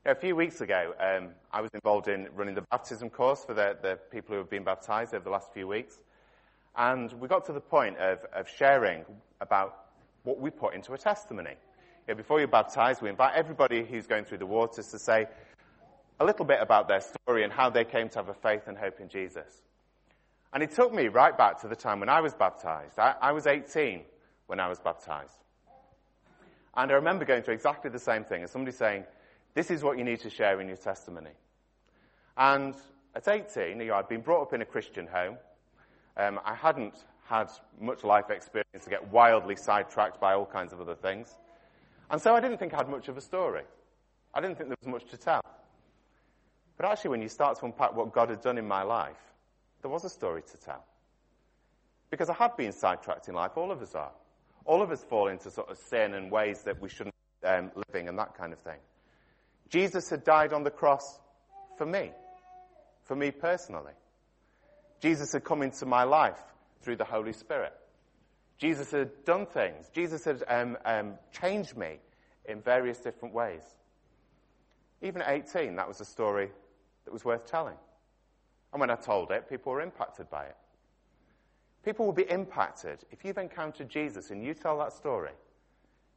a 0.05 0.15
few 0.17 0.35
weeks 0.35 0.61
ago, 0.61 0.93
um, 0.99 1.29
I 1.53 1.61
was 1.61 1.71
involved 1.73 2.09
in 2.09 2.29
running 2.35 2.57
the 2.57 2.65
baptism 2.71 3.11
course 3.11 3.45
for 3.45 3.55
the, 3.55 3.77
the, 3.81 3.99
people 4.11 4.33
who 4.33 4.39
have 4.39 4.51
been 4.51 4.65
baptized 4.65 5.15
over 5.15 5.23
the 5.23 5.31
last 5.31 5.53
few 5.53 5.69
weeks. 5.69 6.01
And 6.75 7.13
we 7.13 7.29
got 7.29 7.47
to 7.47 7.53
the 7.53 7.61
point 7.61 7.99
of, 7.99 8.19
of 8.35 8.49
sharing 8.49 9.05
about 9.41 9.85
what 10.25 10.41
we 10.41 10.51
put 10.51 10.75
into 10.75 10.95
a 10.95 10.99
testimony. 10.99 11.55
Before 12.09 12.41
you're 12.41 12.49
baptized, 12.49 13.03
we 13.03 13.09
invite 13.09 13.35
everybody 13.35 13.85
who's 13.85 14.07
going 14.09 14.25
through 14.25 14.39
the 14.39 14.47
waters 14.47 14.89
to 14.89 14.99
say, 14.99 15.27
a 16.19 16.25
little 16.25 16.45
bit 16.45 16.59
about 16.61 16.89
their 16.89 17.01
story 17.01 17.45
and 17.45 17.53
how 17.53 17.71
they 17.71 17.85
came 17.85 18.09
to 18.09 18.19
have 18.19 18.29
a 18.29 18.35
faith 18.35 18.63
and 18.67 18.77
hope 18.77 19.01
in 19.01 19.09
Jesus. 19.09 19.63
And 20.57 20.63
it 20.63 20.71
took 20.71 20.91
me 20.91 21.09
right 21.09 21.37
back 21.37 21.61
to 21.61 21.69
the 21.69 21.77
time 21.77 22.01
when 22.01 22.09
I 22.09 22.23
was 22.23 22.33
baptized. 22.33 22.99
I, 22.99 23.15
I 23.21 23.33
was 23.33 23.47
18 23.47 24.01
when 24.47 24.59
I 24.59 24.69
was 24.69 24.79
baptized. 24.79 25.37
And 26.75 26.91
I 26.91 26.95
remember 26.95 27.27
going 27.27 27.43
through 27.43 27.53
exactly 27.53 27.91
the 27.91 27.99
same 27.99 28.25
thing 28.25 28.43
as 28.43 28.53
somebody 28.53 28.75
saying, 28.75 29.05
this 29.53 29.71
is 29.71 29.83
what 29.83 29.99
you 29.99 30.05
need 30.05 30.21
to 30.21 30.31
share 30.31 30.59
in 30.59 30.67
your 30.67 30.79
testimony. 30.79 31.33
And 32.39 32.75
at 33.15 33.29
18, 33.29 33.79
you 33.79 33.89
know, 33.89 33.97
I'd 33.97 34.09
been 34.09 34.23
brought 34.23 34.45
up 34.45 34.55
in 34.55 34.63
a 34.63 34.65
Christian 34.65 35.07
home. 35.07 35.37
Um, 36.17 36.41
I 36.43 36.55
hadn't 36.55 37.05
had 37.25 37.51
much 37.79 38.03
life 38.03 38.31
experience 38.31 38.85
to 38.85 38.89
get 38.89 39.13
wildly 39.13 39.57
sidetracked 39.57 40.23
by 40.23 40.33
all 40.33 40.47
kinds 40.47 40.73
of 40.73 40.81
other 40.81 40.95
things. 40.95 41.37
And 42.11 42.19
so 42.19 42.35
I 42.35 42.41
didn't 42.41 42.57
think 42.57 42.73
I 42.73 42.79
had 42.79 42.89
much 42.89 43.09
of 43.09 43.19
a 43.19 43.21
story. 43.21 43.65
I 44.33 44.41
didn't 44.41 44.57
think 44.57 44.71
there 44.71 44.79
was 44.81 44.89
much 44.89 45.11
to 45.11 45.19
tell. 45.19 45.43
But 46.79 46.87
actually, 46.87 47.11
when 47.11 47.21
you 47.21 47.29
start 47.29 47.59
to 47.59 47.67
unpack 47.67 47.95
what 47.95 48.11
God 48.15 48.31
had 48.31 48.41
done 48.41 48.57
in 48.57 48.67
my 48.67 48.85
life, 48.85 49.19
there 49.83 49.91
was 49.91 50.05
a 50.05 50.11
story 50.11 50.43
to 50.43 50.57
tell. 50.59 50.85
Because 52.11 52.29
I 52.29 52.35
had 52.35 52.57
been 52.57 52.73
sidetracked 52.73 53.29
in 53.29 53.35
life, 53.35 53.53
all 53.57 53.71
of 53.71 53.83
us 53.83 53.95
are. 53.95 54.13
All 54.65 54.83
of 54.83 54.91
us 54.91 55.03
fall 55.05 55.29
into 55.29 55.51
sort 55.51 55.71
of 55.71 55.79
sin 55.79 56.15
and 56.15 56.31
ways 56.31 56.63
that 56.65 56.81
we 56.81 56.89
shouldn't 56.89 57.15
be 57.43 57.49
um, 57.49 57.71
living 57.89 58.09
and 58.09 58.19
that 58.19 58.37
kind 58.37 58.53
of 58.53 58.59
thing. 58.61 58.79
Jesus 59.69 60.11
had 60.11 60.25
died 60.25 60.53
on 60.53 60.65
the 60.65 60.71
cross 60.71 61.21
for 61.77 61.87
me, 61.87 62.11
for 63.05 63.17
me 63.17 63.31
personally. 63.31 63.93
Jesus 65.01 65.33
had 65.33 65.45
come 65.45 65.63
into 65.63 65.87
my 65.87 66.05
life 66.05 66.43
through 66.83 66.97
the 66.97 67.05
Holy 67.05 67.33
Spirit. 67.33 67.73
Jesus 68.59 68.91
had 68.91 69.25
done 69.25 69.47
things. 69.47 69.89
Jesus 69.93 70.25
had 70.25 70.43
um, 70.49 70.79
um, 70.85 71.15
changed 71.33 71.77
me 71.77 71.99
in 72.47 72.61
various 72.61 72.99
different 72.99 73.35
ways. 73.35 73.63
Even 75.03 75.21
at 75.21 75.31
18, 75.31 75.77
that 75.77 75.89
was 75.89 76.01
a 76.01 76.05
story 76.05 76.51
that 77.05 77.13
was 77.13 77.25
worth 77.25 77.47
telling. 77.47 77.77
And 78.73 78.81
when 78.81 78.91
I 78.91 78.97
told 78.97 79.31
it, 79.31 79.49
people 79.49 79.73
were 79.73 79.81
impacted 79.81 80.29
by 80.31 80.45
it. 80.45 80.57
People 81.85 82.05
will 82.07 82.13
be 82.13 82.29
impacted. 82.29 82.99
If 83.13 83.25
you've 83.25 83.39
encountered 83.39 83.89
Jesus 83.89 84.31
and 84.31 84.43
you 84.43 84.55
tell 84.55 84.79
that 84.79 84.93
story, 84.93 85.31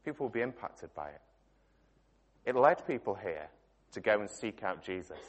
people 0.03 0.25
will 0.25 0.31
be 0.31 0.41
impacted 0.41 0.93
by 0.95 1.09
it. 1.09 1.21
It 2.45 2.55
led 2.55 2.87
people 2.87 3.13
here 3.13 3.49
to 3.91 3.99
go 3.99 4.19
and 4.19 4.29
seek 4.29 4.63
out 4.63 4.83
Jesus. 4.83 5.19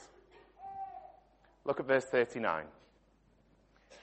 Look 1.65 1.79
at 1.79 1.87
verse 1.87 2.07
39. 2.07 2.65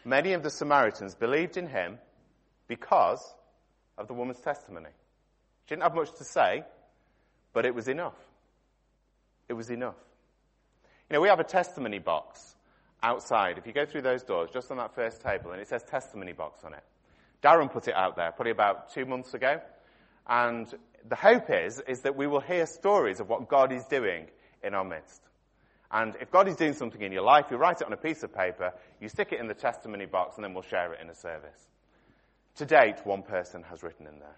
Many 0.05 0.33
of 0.33 0.43
the 0.43 0.49
Samaritans 0.49 1.15
believed 1.15 1.57
in 1.57 1.67
him 1.67 1.97
because 2.67 3.33
of 3.97 4.07
the 4.07 4.13
woman's 4.13 4.39
testimony. 4.39 4.91
She 5.65 5.69
didn't 5.69 5.83
have 5.83 5.95
much 5.95 6.13
to 6.17 6.23
say, 6.23 6.63
but 7.51 7.65
it 7.65 7.73
was 7.73 7.87
enough. 7.87 8.17
It 9.49 9.53
was 9.53 9.69
enough. 9.69 9.95
You 11.09 11.15
know, 11.15 11.21
we 11.21 11.29
have 11.29 11.39
a 11.39 11.43
testimony 11.43 11.99
box 11.99 12.55
outside. 13.01 13.57
If 13.57 13.67
you 13.67 13.73
go 13.73 13.85
through 13.85 14.01
those 14.01 14.23
doors, 14.23 14.49
just 14.51 14.71
on 14.71 14.77
that 14.77 14.95
first 14.95 15.21
table, 15.21 15.51
and 15.51 15.61
it 15.61 15.67
says 15.67 15.83
testimony 15.83 16.33
box 16.33 16.63
on 16.63 16.73
it. 16.73 16.83
Darren 17.43 17.71
put 17.71 17.87
it 17.87 17.95
out 17.95 18.15
there 18.15 18.31
probably 18.31 18.51
about 18.51 18.93
two 18.93 19.05
months 19.05 19.33
ago. 19.33 19.61
And 20.27 20.67
the 21.07 21.15
hope 21.15 21.49
is, 21.49 21.81
is 21.87 22.01
that 22.01 22.15
we 22.15 22.27
will 22.27 22.41
hear 22.41 22.65
stories 22.65 23.19
of 23.19 23.29
what 23.29 23.47
God 23.47 23.71
is 23.71 23.85
doing 23.85 24.27
in 24.63 24.73
our 24.73 24.83
midst. 24.83 25.21
And 25.89 26.15
if 26.19 26.31
God 26.31 26.49
is 26.49 26.57
doing 26.57 26.73
something 26.73 27.01
in 27.01 27.13
your 27.13 27.23
life, 27.23 27.45
you 27.49 27.57
write 27.57 27.79
it 27.79 27.87
on 27.87 27.93
a 27.93 27.97
piece 27.97 28.23
of 28.23 28.33
paper, 28.33 28.73
you 28.99 29.07
stick 29.07 29.31
it 29.31 29.39
in 29.39 29.47
the 29.47 29.53
testimony 29.53 30.05
box, 30.05 30.35
and 30.35 30.43
then 30.43 30.53
we'll 30.53 30.63
share 30.63 30.93
it 30.93 30.99
in 31.01 31.09
a 31.09 31.15
service. 31.15 31.69
To 32.57 32.65
date, 32.65 33.05
one 33.05 33.21
person 33.21 33.63
has 33.63 33.83
written 33.83 34.07
in 34.07 34.19
there. 34.19 34.37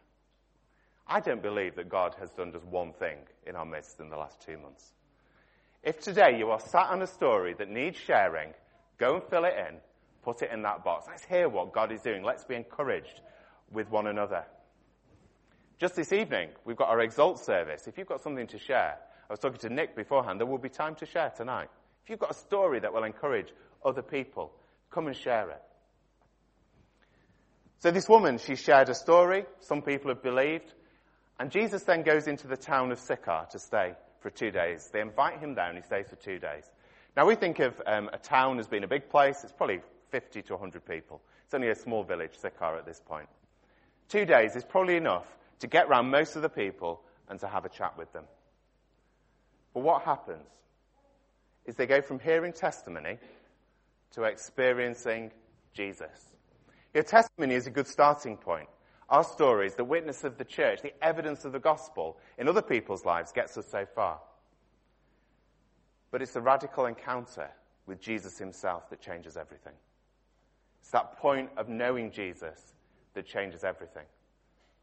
I 1.08 1.22
don't 1.22 1.42
believe 1.42 1.76
that 1.76 1.90
God 1.90 2.16
has 2.20 2.30
done 2.32 2.52
just 2.52 2.66
one 2.66 2.94
thing 2.94 3.18
in 3.48 3.56
our 3.56 3.66
midst 3.66 4.00
in 4.00 4.10
the 4.10 4.18
last 4.18 4.40
two 4.46 4.60
months. 4.60 4.92
If 5.84 6.02
today 6.02 6.38
you 6.38 6.50
are 6.50 6.60
sat 6.60 6.90
on 6.90 7.02
a 7.02 7.08
story 7.08 7.54
that 7.58 7.70
needs 7.70 7.98
sharing, 7.98 8.54
go 8.98 9.16
and 9.16 9.24
fill 9.24 9.46
it 9.46 9.54
in, 9.58 9.78
put 10.24 10.42
it 10.42 10.52
in 10.52 10.62
that 10.64 10.84
box. 10.84 11.06
Let's 11.08 11.24
hear 11.24 11.48
what 11.48 11.72
God 11.72 11.92
is 11.92 12.02
doing. 12.02 12.24
Let's 12.24 12.44
be 12.44 12.56
encouraged 12.56 13.22
with 13.72 13.90
one 13.90 14.08
another. 14.08 14.44
Just 15.80 15.96
this 15.96 16.12
evening, 16.12 16.50
we've 16.66 16.76
got 16.76 16.90
our 16.90 17.00
Exalt 17.00 17.40
service. 17.40 17.88
If 17.88 17.98
you've 17.98 18.08
got 18.08 18.22
something 18.22 18.48
to 18.48 18.60
share, 18.60 18.98
I 19.30 19.34
was 19.34 19.40
talking 19.40 19.60
to 19.60 19.70
Nick 19.70 19.96
beforehand, 19.96 20.40
there 20.40 20.48
will 20.48 20.58
be 20.58 20.70
time 20.70 20.96
to 20.96 21.06
share 21.06 21.32
tonight. 21.36 21.70
If 22.04 22.10
you've 22.10 22.20
got 22.20 22.32
a 22.32 22.38
story 22.40 22.82
that 22.82 22.94
will 22.94 23.06
encourage 23.06 23.54
other 23.86 24.02
people, 24.02 24.52
come 24.92 25.08
and 25.08 25.16
share 25.16 25.50
it. 25.52 25.62
So 27.80 27.92
this 27.92 28.10
woman, 28.10 28.38
she 28.40 28.56
shared 28.56 28.90
a 28.90 28.96
story. 28.96 29.46
Some 29.62 29.82
people 29.82 30.10
have 30.10 30.22
believed. 30.22 30.74
And 31.40 31.50
Jesus 31.50 31.84
then 31.84 32.04
goes 32.04 32.28
into 32.28 32.48
the 32.48 32.58
town 32.58 32.92
of 32.92 33.00
Sychar 33.00 33.48
to 33.52 33.60
stay 33.60 33.94
for 34.20 34.30
two 34.30 34.52
days. 34.52 34.90
They 34.92 35.02
invite 35.02 35.40
him 35.40 35.56
down. 35.56 35.76
He 35.76 35.82
stays 35.82 36.08
for 36.10 36.16
two 36.16 36.40
days. 36.40 36.70
Now 37.16 37.26
we 37.26 37.36
think 37.36 37.60
of 37.60 37.82
um, 37.86 38.10
a 38.14 38.18
town 38.18 38.60
as 38.60 38.68
being 38.68 38.84
a 38.84 38.88
big 38.88 39.10
place. 39.10 39.44
It's 39.44 39.54
probably 39.54 39.82
50 40.10 40.42
to 40.44 40.54
100 40.54 40.86
people. 40.86 41.22
It's 41.46 41.54
only 41.54 41.70
a 41.70 41.76
small 41.76 42.04
village, 42.04 42.38
Sychar, 42.38 42.78
at 42.78 42.86
this 42.86 43.02
point. 43.06 43.28
Two 44.08 44.26
days 44.26 44.56
is 44.56 44.64
probably 44.64 44.96
enough 44.96 45.26
to 45.60 45.68
get 45.68 45.90
round 45.90 46.12
most 46.12 46.36
of 46.36 46.42
the 46.42 46.50
people 46.50 47.02
and 47.28 47.40
to 47.40 47.48
have 47.48 47.66
a 47.66 47.70
chat 47.70 47.98
with 47.98 48.12
them. 48.14 48.26
But 49.74 49.82
what 49.82 50.04
happens 50.04 50.48
is 51.66 51.76
they 51.76 51.86
go 51.86 52.02
from 52.02 52.20
hearing 52.20 52.54
testimony 52.54 53.18
to 54.12 54.24
experiencing 54.24 55.32
Jesus. 55.74 56.34
Your 56.94 57.04
testimony 57.04 57.56
is 57.56 57.68
a 57.68 57.70
good 57.70 57.88
starting 57.88 58.38
point. 58.38 58.68
Our 59.10 59.24
stories, 59.24 59.76
the 59.76 59.84
witness 59.84 60.24
of 60.24 60.38
the 60.38 60.46
church, 60.46 60.82
the 60.82 60.94
evidence 61.04 61.44
of 61.44 61.52
the 61.52 61.60
gospel 61.60 62.18
in 62.38 62.48
other 62.48 62.62
people's 62.62 63.06
lives 63.06 63.32
gets 63.32 63.58
us 63.58 63.66
so 63.66 63.86
far. 63.86 64.20
But 66.12 66.22
it's 66.22 66.34
the 66.34 66.42
radical 66.42 66.86
encounter 66.86 67.50
with 67.88 68.00
Jesus 68.00 68.38
himself 68.38 68.90
that 68.90 69.02
changes 69.02 69.36
everything. 69.36 69.74
It's 70.82 70.92
that 70.92 71.18
point 71.18 71.50
of 71.58 71.70
knowing 71.70 72.12
Jesus 72.12 72.74
that 73.16 73.26
changes 73.26 73.64
everything. 73.64 74.06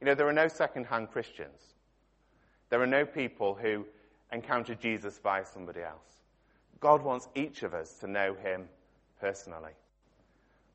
You 0.00 0.06
know, 0.06 0.14
there 0.14 0.28
are 0.28 0.32
no 0.32 0.48
second-hand 0.48 1.10
Christians. 1.10 1.60
There 2.68 2.82
are 2.82 2.86
no 2.86 3.06
people 3.06 3.54
who 3.54 3.86
encounter 4.32 4.74
Jesus 4.74 5.18
via 5.22 5.44
somebody 5.46 5.82
else. 5.82 6.22
God 6.80 7.02
wants 7.02 7.28
each 7.34 7.62
of 7.62 7.74
us 7.74 7.94
to 8.00 8.06
know 8.08 8.34
him 8.34 8.68
personally. 9.20 9.72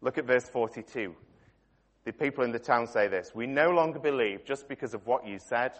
Look 0.01 0.17
at 0.17 0.25
verse 0.25 0.47
42. 0.49 1.15
The 2.03 2.13
people 2.13 2.43
in 2.43 2.51
the 2.51 2.59
town 2.59 2.87
say 2.87 3.07
this 3.07 3.33
We 3.35 3.47
no 3.47 3.71
longer 3.71 3.99
believe 3.99 4.45
just 4.45 4.67
because 4.67 4.93
of 4.93 5.05
what 5.05 5.25
you 5.25 5.39
said. 5.39 5.73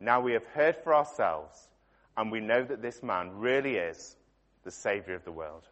Now 0.00 0.20
we 0.20 0.32
have 0.32 0.46
heard 0.46 0.76
for 0.76 0.94
ourselves, 0.94 1.68
and 2.16 2.30
we 2.30 2.40
know 2.40 2.62
that 2.62 2.82
this 2.82 3.02
man 3.02 3.30
really 3.32 3.76
is 3.76 4.16
the 4.62 4.70
Savior 4.70 5.14
of 5.14 5.24
the 5.24 5.32
world. 5.32 5.66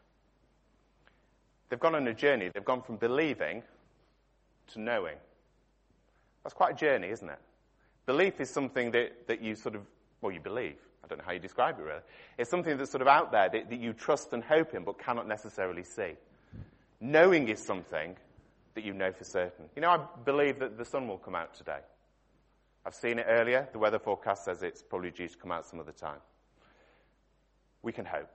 They've 1.69 1.81
gone 1.81 1.95
on 1.95 2.07
a 2.09 2.15
journey. 2.15 2.51
They've 2.53 2.65
gone 2.65 2.83
from 2.83 2.97
believing 2.97 3.63
to 4.73 4.81
knowing. 4.81 5.17
That's 6.43 6.55
quite 6.55 6.75
a 6.75 6.77
journey, 6.77 7.09
isn't 7.09 7.29
it? 7.29 7.39
Belief 8.07 8.41
is 8.41 8.51
something 8.51 8.93
that, 8.93 9.27
that 9.27 9.43
you 9.43 9.55
sort 9.57 9.75
of, 9.75 9.83
well, 10.21 10.33
you 10.33 10.41
believe. 10.41 10.77
I 11.03 11.09
don't 11.09 11.19
know 11.19 11.25
how 11.25 11.33
you 11.33 11.39
describe 11.39 11.79
it 11.79 11.83
really. 11.83 12.01
It's 12.39 12.51
something 12.51 12.77
that's 12.77 12.91
sort 12.91 13.03
of 13.03 13.09
out 13.09 13.33
there 13.33 13.49
that, 13.49 13.71
that 13.71 13.81
you 13.81 13.93
trust 13.93 14.33
and 14.33 14.43
hope 14.43 14.75
in 14.75 14.85
but 14.85 14.99
cannot 14.99 15.29
necessarily 15.29 15.85
see. 15.85 16.13
Knowing 17.01 17.49
is 17.49 17.63
something 17.65 18.17
that 18.77 18.85
you 18.85 18.93
know 18.93 19.11
for 19.11 19.25
certain. 19.25 19.65
You 19.75 19.83
know, 19.83 19.91
I 19.91 19.99
believe 20.25 20.61
that 20.61 20.79
the 20.79 20.85
sun 20.85 21.09
will 21.09 21.19
come 21.19 21.35
out 21.35 21.55
today. 21.55 21.81
I've 22.85 22.95
seen 22.95 23.19
it 23.19 23.27
earlier. 23.29 23.67
The 23.73 23.79
weather 23.79 23.99
forecast 23.99 24.45
says 24.45 24.63
it's 24.63 24.83
probably 24.83 25.11
due 25.11 25.27
to 25.27 25.37
come 25.37 25.51
out 25.51 25.67
some 25.67 25.81
other 25.81 25.93
time. 25.93 26.19
We 27.83 27.93
can 27.93 28.05
hope. 28.05 28.31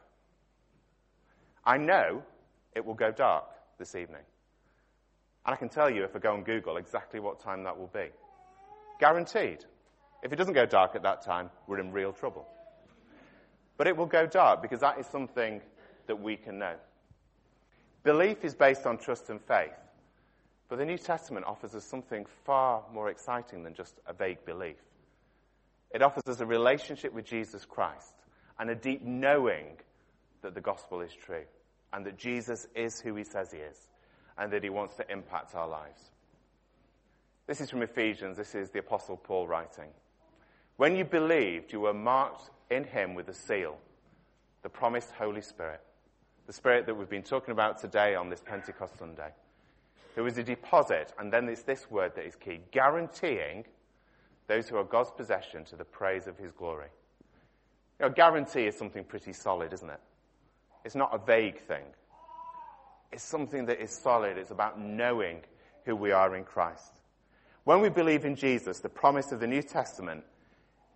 I 1.64 1.78
know 1.78 2.24
it 2.76 2.86
will 2.86 2.96
go 2.96 3.12
dark 3.12 3.46
this 3.78 3.96
evening. 3.96 4.24
And 5.46 5.54
I 5.54 5.58
can 5.58 5.70
tell 5.70 5.90
you 5.90 6.04
if 6.04 6.16
I 6.16 6.20
go 6.20 6.34
on 6.34 6.44
Google 6.44 6.78
exactly 6.78 7.20
what 7.20 7.40
time 7.40 7.64
that 7.64 7.78
will 7.80 7.92
be. 7.94 8.10
Guaranteed. 9.00 9.64
If 10.24 10.34
it 10.34 10.36
doesn't 10.36 10.54
go 10.54 10.66
dark 10.66 10.96
at 10.96 11.04
that 11.04 11.22
time, 11.22 11.52
we're 11.68 11.80
in 11.80 11.92
real 11.92 12.14
trouble. 12.14 12.48
But 13.78 13.88
it 13.88 13.96
will 13.96 14.06
go 14.08 14.26
dark 14.26 14.62
because 14.62 14.80
that 14.82 15.00
is 15.00 15.06
something 15.06 15.62
that 16.08 16.20
we 16.20 16.36
can 16.36 16.58
know. 16.58 16.76
Belief 18.04 18.44
is 18.44 18.56
based 18.56 18.88
on 18.88 18.98
trust 18.98 19.30
and 19.30 19.40
faith. 19.42 19.72
But 20.72 20.80
the 20.80 20.86
New 20.86 20.98
Testament 20.98 21.46
offers 21.46 21.76
us 21.76 21.84
something 21.84 22.26
far 22.46 22.82
more 22.94 23.10
exciting 23.10 23.62
than 23.64 23.74
just 23.74 24.00
a 24.08 24.14
vague 24.14 24.46
belief. 24.46 24.78
It 25.94 26.02
offers 26.02 26.24
us 26.28 26.40
a 26.40 26.46
relationship 26.46 27.12
with 27.12 27.26
Jesus 27.26 27.66
Christ 27.66 28.14
and 28.58 28.70
a 28.70 28.76
deep 28.76 29.04
knowing 29.04 29.76
that 30.42 30.56
the 30.56 30.62
gospel 30.62 31.02
is 31.02 31.12
true 31.14 31.44
and 31.92 32.06
that 32.06 32.18
Jesus 32.18 32.68
is 32.74 33.02
who 33.02 33.16
he 33.16 33.26
says 33.26 33.52
he 33.52 33.58
is 33.58 33.90
and 34.38 34.50
that 34.54 34.64
he 34.64 34.70
wants 34.70 34.96
to 34.96 35.12
impact 35.12 35.56
our 35.56 35.68
lives. 35.68 36.00
This 37.48 37.60
is 37.60 37.70
from 37.70 37.82
Ephesians. 37.82 38.38
This 38.38 38.56
is 38.56 38.70
the 38.70 38.80
Apostle 38.80 39.18
Paul 39.18 39.50
writing. 39.50 39.90
When 40.78 40.96
you 40.96 41.04
believed, 41.04 41.74
you 41.74 41.82
were 41.82 41.94
marked 41.94 42.50
in 42.70 42.86
him 42.86 43.14
with 43.14 43.28
a 43.28 43.34
seal, 43.34 43.78
the 44.62 44.70
promised 44.70 45.12
Holy 45.12 45.42
Spirit, 45.42 45.82
the 46.48 46.54
Spirit 46.54 46.86
that 46.86 46.96
we've 46.96 47.10
been 47.10 47.24
talking 47.24 47.52
about 47.52 47.82
today 47.82 48.16
on 48.16 48.30
this 48.30 48.40
Pentecost 48.40 48.98
Sunday. 48.98 49.34
There 50.16 50.24
was 50.24 50.38
a 50.38 50.44
deposit, 50.44 51.14
and 51.18 51.32
then 51.32 51.48
it's 51.48 51.64
this 51.64 51.90
word 51.90 52.16
that 52.16 52.26
is 52.26 52.36
key 52.36 52.60
guaranteeing 52.72 53.66
those 54.48 54.68
who 54.68 54.78
are 54.78 54.84
God's 54.84 55.12
possession 55.12 55.64
to 55.66 55.76
the 55.76 55.86
praise 55.86 56.28
of 56.28 56.38
his 56.38 56.52
glory. 56.52 56.90
You 58.00 58.08
know, 58.08 58.12
guarantee 58.12 58.66
is 58.66 58.78
something 58.78 59.04
pretty 59.04 59.34
solid, 59.34 59.74
isn't 59.74 59.90
it? 59.90 60.00
It's 60.84 60.96
not 60.96 61.14
a 61.14 61.18
vague 61.18 61.60
thing. 61.62 61.86
It's 63.12 63.24
something 63.24 63.66
that 63.66 63.82
is 63.82 63.92
solid. 63.92 64.38
It's 64.38 64.52
about 64.52 64.80
knowing 64.80 65.42
who 65.86 65.96
we 65.96 66.12
are 66.12 66.36
in 66.36 66.44
Christ. 66.44 67.00
When 67.64 67.82
we 67.82 67.90
believe 67.90 68.26
in 68.26 68.36
Jesus, 68.36 68.80
the 68.80 68.90
promise 68.90 69.32
of 69.32 69.40
the 69.40 69.48
New 69.48 69.62
Testament 69.62 70.24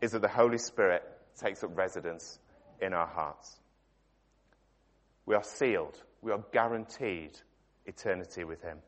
is 0.01 0.12
that 0.12 0.21
the 0.21 0.28
Holy 0.28 0.58
Spirit 0.58 1.04
takes 1.39 1.63
up 1.63 1.78
residence 1.78 2.39
in 2.82 2.93
our 2.93 3.08
hearts. 3.08 3.58
We 5.25 5.36
are 5.36 5.43
sealed. 5.43 6.01
We 6.21 6.32
are 6.32 6.43
guaranteed 6.51 7.38
eternity 7.86 8.43
with 8.43 8.62
Him. 8.62 8.80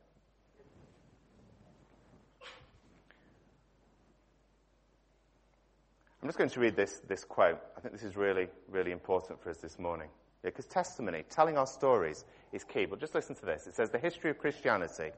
I'm 6.28 6.32
just 6.32 6.40
going 6.40 6.50
to 6.50 6.60
read 6.60 6.76
this, 6.76 7.00
this 7.08 7.24
quote. 7.24 7.58
I 7.78 7.80
think 7.80 7.94
this 7.94 8.04
is 8.04 8.18
really, 8.18 8.48
really 8.68 8.92
important 8.92 9.42
for 9.42 9.50
us 9.50 9.60
this 9.60 9.80
morning. 9.80 10.10
Because 10.44 10.66
yeah, 10.66 10.74
testimony, 10.74 11.24
telling 11.30 11.58
our 11.58 11.66
stories, 11.66 12.26
is 12.52 12.66
key. 12.66 12.86
But 12.86 13.00
just 13.00 13.16
listen 13.16 13.34
to 13.36 13.46
this. 13.46 13.66
It 13.66 13.78
says 13.78 13.92
the 13.92 13.98
history 13.98 14.30
of 14.30 14.38
Christianity 14.38 15.12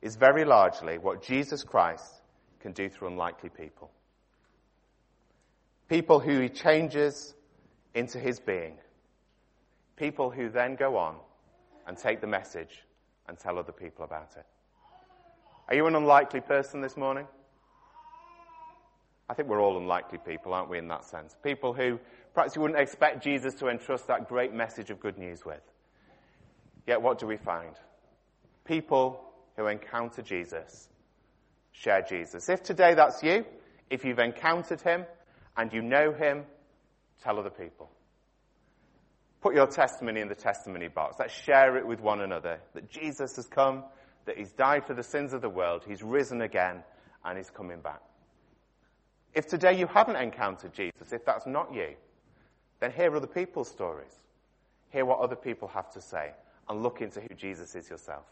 is 0.00 0.16
very 0.16 0.46
largely 0.46 0.96
what 0.96 1.22
Jesus 1.22 1.62
Christ 1.64 2.22
can 2.60 2.72
do 2.72 2.88
through 2.88 3.08
unlikely 3.08 3.50
people. 3.50 3.90
People 5.86 6.18
who 6.18 6.40
he 6.40 6.48
changes 6.48 7.34
into 7.92 8.18
his 8.18 8.40
being. 8.40 8.78
People 9.96 10.30
who 10.30 10.48
then 10.48 10.76
go 10.76 10.96
on 10.96 11.16
and 11.86 11.98
take 11.98 12.22
the 12.22 12.26
message 12.26 12.86
and 13.28 13.38
tell 13.38 13.58
other 13.58 13.72
people 13.72 14.02
about 14.02 14.30
it. 14.38 14.46
Are 15.68 15.74
you 15.74 15.86
an 15.86 15.94
unlikely 15.94 16.40
person 16.40 16.80
this 16.80 16.96
morning? 16.96 17.26
I 19.28 19.34
think 19.34 19.48
we're 19.48 19.60
all 19.60 19.76
unlikely 19.76 20.18
people, 20.18 20.54
aren't 20.54 20.70
we, 20.70 20.78
in 20.78 20.88
that 20.88 21.04
sense? 21.04 21.36
People 21.42 21.74
who 21.74 21.98
perhaps 22.34 22.56
you 22.56 22.62
wouldn't 22.62 22.80
expect 22.80 23.22
Jesus 23.22 23.54
to 23.54 23.68
entrust 23.68 24.06
that 24.06 24.28
great 24.28 24.54
message 24.54 24.90
of 24.90 25.00
good 25.00 25.18
news 25.18 25.44
with. 25.44 25.60
Yet 26.86 27.02
what 27.02 27.18
do 27.18 27.26
we 27.26 27.36
find? 27.36 27.74
People 28.64 29.22
who 29.56 29.66
encounter 29.66 30.22
Jesus 30.22 30.88
share 31.72 32.02
Jesus. 32.02 32.48
If 32.48 32.62
today 32.62 32.94
that's 32.94 33.22
you, 33.22 33.44
if 33.90 34.04
you've 34.04 34.18
encountered 34.18 34.80
him 34.80 35.04
and 35.56 35.72
you 35.72 35.82
know 35.82 36.12
him, 36.12 36.44
tell 37.22 37.38
other 37.38 37.50
people. 37.50 37.90
Put 39.40 39.54
your 39.54 39.66
testimony 39.66 40.20
in 40.20 40.28
the 40.28 40.34
testimony 40.34 40.88
box. 40.88 41.16
Let's 41.18 41.34
share 41.34 41.76
it 41.76 41.86
with 41.86 42.00
one 42.00 42.20
another 42.20 42.60
that 42.74 42.90
Jesus 42.90 43.36
has 43.36 43.46
come, 43.46 43.84
that 44.24 44.36
he's 44.36 44.52
died 44.52 44.86
for 44.86 44.94
the 44.94 45.02
sins 45.02 45.32
of 45.32 45.42
the 45.42 45.48
world, 45.48 45.84
he's 45.86 46.02
risen 46.02 46.40
again, 46.40 46.82
and 47.24 47.36
he's 47.36 47.50
coming 47.50 47.80
back. 47.80 48.00
If 49.34 49.46
today 49.46 49.78
you 49.78 49.86
haven't 49.86 50.16
encountered 50.16 50.72
Jesus, 50.72 51.12
if 51.12 51.24
that's 51.24 51.46
not 51.46 51.72
you, 51.72 51.94
then 52.80 52.92
hear 52.92 53.14
other 53.14 53.26
people's 53.26 53.68
stories. 53.68 54.12
Hear 54.90 55.04
what 55.04 55.18
other 55.18 55.36
people 55.36 55.68
have 55.68 55.92
to 55.92 56.00
say 56.00 56.32
and 56.68 56.82
look 56.82 57.00
into 57.00 57.20
who 57.20 57.34
Jesus 57.34 57.74
is 57.74 57.90
yourself. 57.90 58.24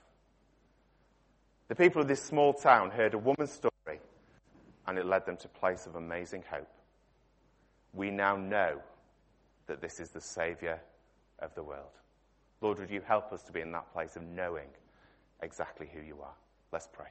The 1.69 1.75
people 1.75 2.01
of 2.03 2.09
this 2.09 2.23
small 2.23 2.53
town 2.53 2.91
heard 2.91 3.15
a 3.15 3.19
woman's 3.19 3.53
story 3.53 4.01
and 4.87 4.99
it 4.99 5.07
led 5.07 5.27
them 5.27 5.37
to 5.39 5.47
a 5.47 5.59
place 5.59 5.87
of 5.87 5.97
amazing 5.97 6.45
hope. 6.49 6.69
We 7.93 8.11
now 8.11 8.37
know 8.37 8.81
that 9.67 9.81
this 9.81 9.99
is 9.99 10.11
the 10.11 10.21
Savior 10.21 10.81
of 11.41 11.55
the 11.55 11.63
world. 11.63 11.91
Lord, 12.61 12.79
would 12.79 12.91
you 12.91 13.01
help 13.01 13.33
us 13.33 13.43
to 13.45 13.53
be 13.53 13.61
in 13.61 13.73
that 13.73 13.93
place 13.93 14.17
of 14.17 14.23
knowing 14.23 14.69
exactly 15.43 15.89
who 15.93 16.01
you 16.01 16.21
are? 16.23 16.35
Let's 16.73 16.89
pray. 16.93 17.09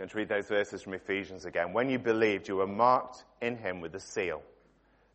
Going 0.00 0.08
to 0.08 0.16
read 0.16 0.30
those 0.30 0.48
verses 0.48 0.80
from 0.80 0.94
Ephesians 0.94 1.44
again. 1.44 1.74
When 1.74 1.90
you 1.90 1.98
believed, 1.98 2.48
you 2.48 2.56
were 2.56 2.66
marked 2.66 3.22
in 3.42 3.58
him 3.58 3.82
with 3.82 3.92
the 3.92 4.00
seal, 4.00 4.40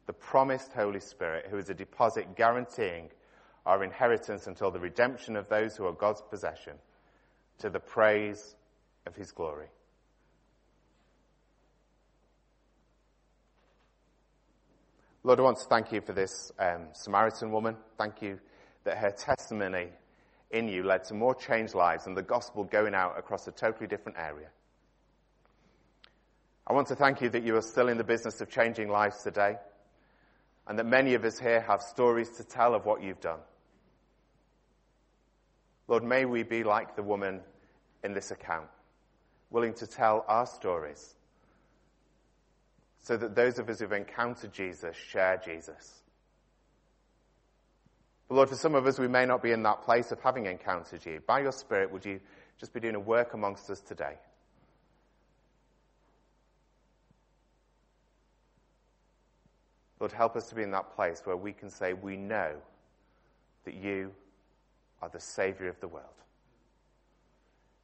the 0.06 0.14
promised 0.14 0.74
Holy 0.74 1.00
Spirit, 1.00 1.48
who 1.50 1.58
is 1.58 1.72
a 1.72 1.74
deposit 1.74 2.36
guaranteeing 2.36 3.10
our 3.66 3.84
inheritance 3.84 4.46
until 4.46 4.70
the 4.70 4.80
redemption 4.80 5.38
of 5.38 5.50
those 5.50 5.76
who 5.76 5.88
are 5.88 5.92
God's 5.92 6.22
possession, 6.30 6.74
to 7.58 7.72
the 7.72 7.80
praise 7.80 8.56
of 9.08 9.16
his 9.16 9.32
glory. 9.32 9.70
Lord, 15.24 15.40
I 15.40 15.42
want 15.42 15.58
to 15.58 15.66
thank 15.66 15.92
you 15.92 16.02
for 16.02 16.14
this 16.14 16.52
um, 16.60 16.90
Samaritan 16.92 17.52
woman. 17.52 17.76
Thank 17.98 18.22
you 18.22 18.40
that 18.84 19.00
her 19.00 19.10
testimony 19.10 19.88
in 20.52 20.68
you 20.68 20.84
led 20.84 21.06
to 21.06 21.16
more 21.16 21.34
changed 21.34 21.74
lives 21.74 22.06
and 22.06 22.16
the 22.16 22.22
gospel 22.22 22.64
going 22.64 22.94
out 22.94 23.18
across 23.18 23.48
a 23.48 23.52
totally 23.52 23.88
different 23.88 24.20
area. 24.20 24.50
I 26.68 26.74
want 26.74 26.88
to 26.88 26.96
thank 26.96 27.22
you 27.22 27.30
that 27.30 27.44
you 27.44 27.56
are 27.56 27.62
still 27.62 27.90
in 27.90 27.98
the 27.98 28.04
business 28.04 28.42
of 28.42 28.50
changing 28.50 28.90
lives 28.90 29.22
today 29.22 29.58
and 30.68 30.80
that 30.80 30.86
many 30.86 31.14
of 31.14 31.24
us 31.24 31.38
here 31.38 31.62
have 31.62 31.82
stories 31.82 32.30
to 32.38 32.44
tell 32.44 32.74
of 32.74 32.86
what 32.86 33.04
you've 33.04 33.22
done. 33.22 33.40
Lord, 35.88 36.04
may 36.04 36.26
we 36.26 36.42
be 36.42 36.64
like 36.64 36.96
the 36.96 37.04
woman 37.04 37.42
in 38.04 38.14
this 38.14 38.32
account, 38.32 38.68
willing 39.52 39.76
to 39.76 39.86
tell 39.86 40.26
our 40.28 40.48
stories 40.48 41.14
so 43.04 43.16
that 43.16 43.36
those 43.36 43.60
of 43.60 43.70
us 43.70 43.80
who've 43.80 43.92
encountered 43.92 44.52
Jesus 44.52 44.96
share 44.96 45.38
Jesus. 45.38 46.02
But 48.28 48.36
Lord, 48.36 48.50
for 48.50 48.56
some 48.56 48.74
of 48.74 48.88
us, 48.88 48.98
we 48.98 49.08
may 49.08 49.28
not 49.28 49.44
be 49.44 49.52
in 49.52 49.62
that 49.64 49.84
place 49.84 50.12
of 50.12 50.20
having 50.20 50.48
encountered 50.48 51.06
you. 51.06 51.22
By 51.28 51.42
your 51.42 51.52
Spirit, 51.52 51.92
would 51.92 52.04
you 52.04 52.20
just 52.60 52.74
be 52.74 52.80
doing 52.80 52.96
a 52.96 53.00
work 53.00 53.36
amongst 53.36 53.70
us 53.70 53.82
today? 53.82 54.18
Lord, 60.00 60.12
help 60.12 60.36
us 60.36 60.50
to 60.50 60.56
be 60.56 60.64
in 60.64 60.72
that 60.72 60.96
place 60.96 61.22
where 61.24 61.38
we 61.38 61.54
can 61.54 61.70
say, 61.70 61.94
we 61.94 62.18
know 62.18 62.52
that 63.64 63.74
you 63.74 64.12
are 65.02 65.10
the 65.10 65.20
Savior 65.20 65.70
of 65.70 65.80
the 65.80 65.88
world. 65.88 66.06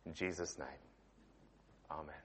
In 0.05 0.13
Jesus' 0.13 0.57
name, 0.57 0.67
Amen. 1.89 2.15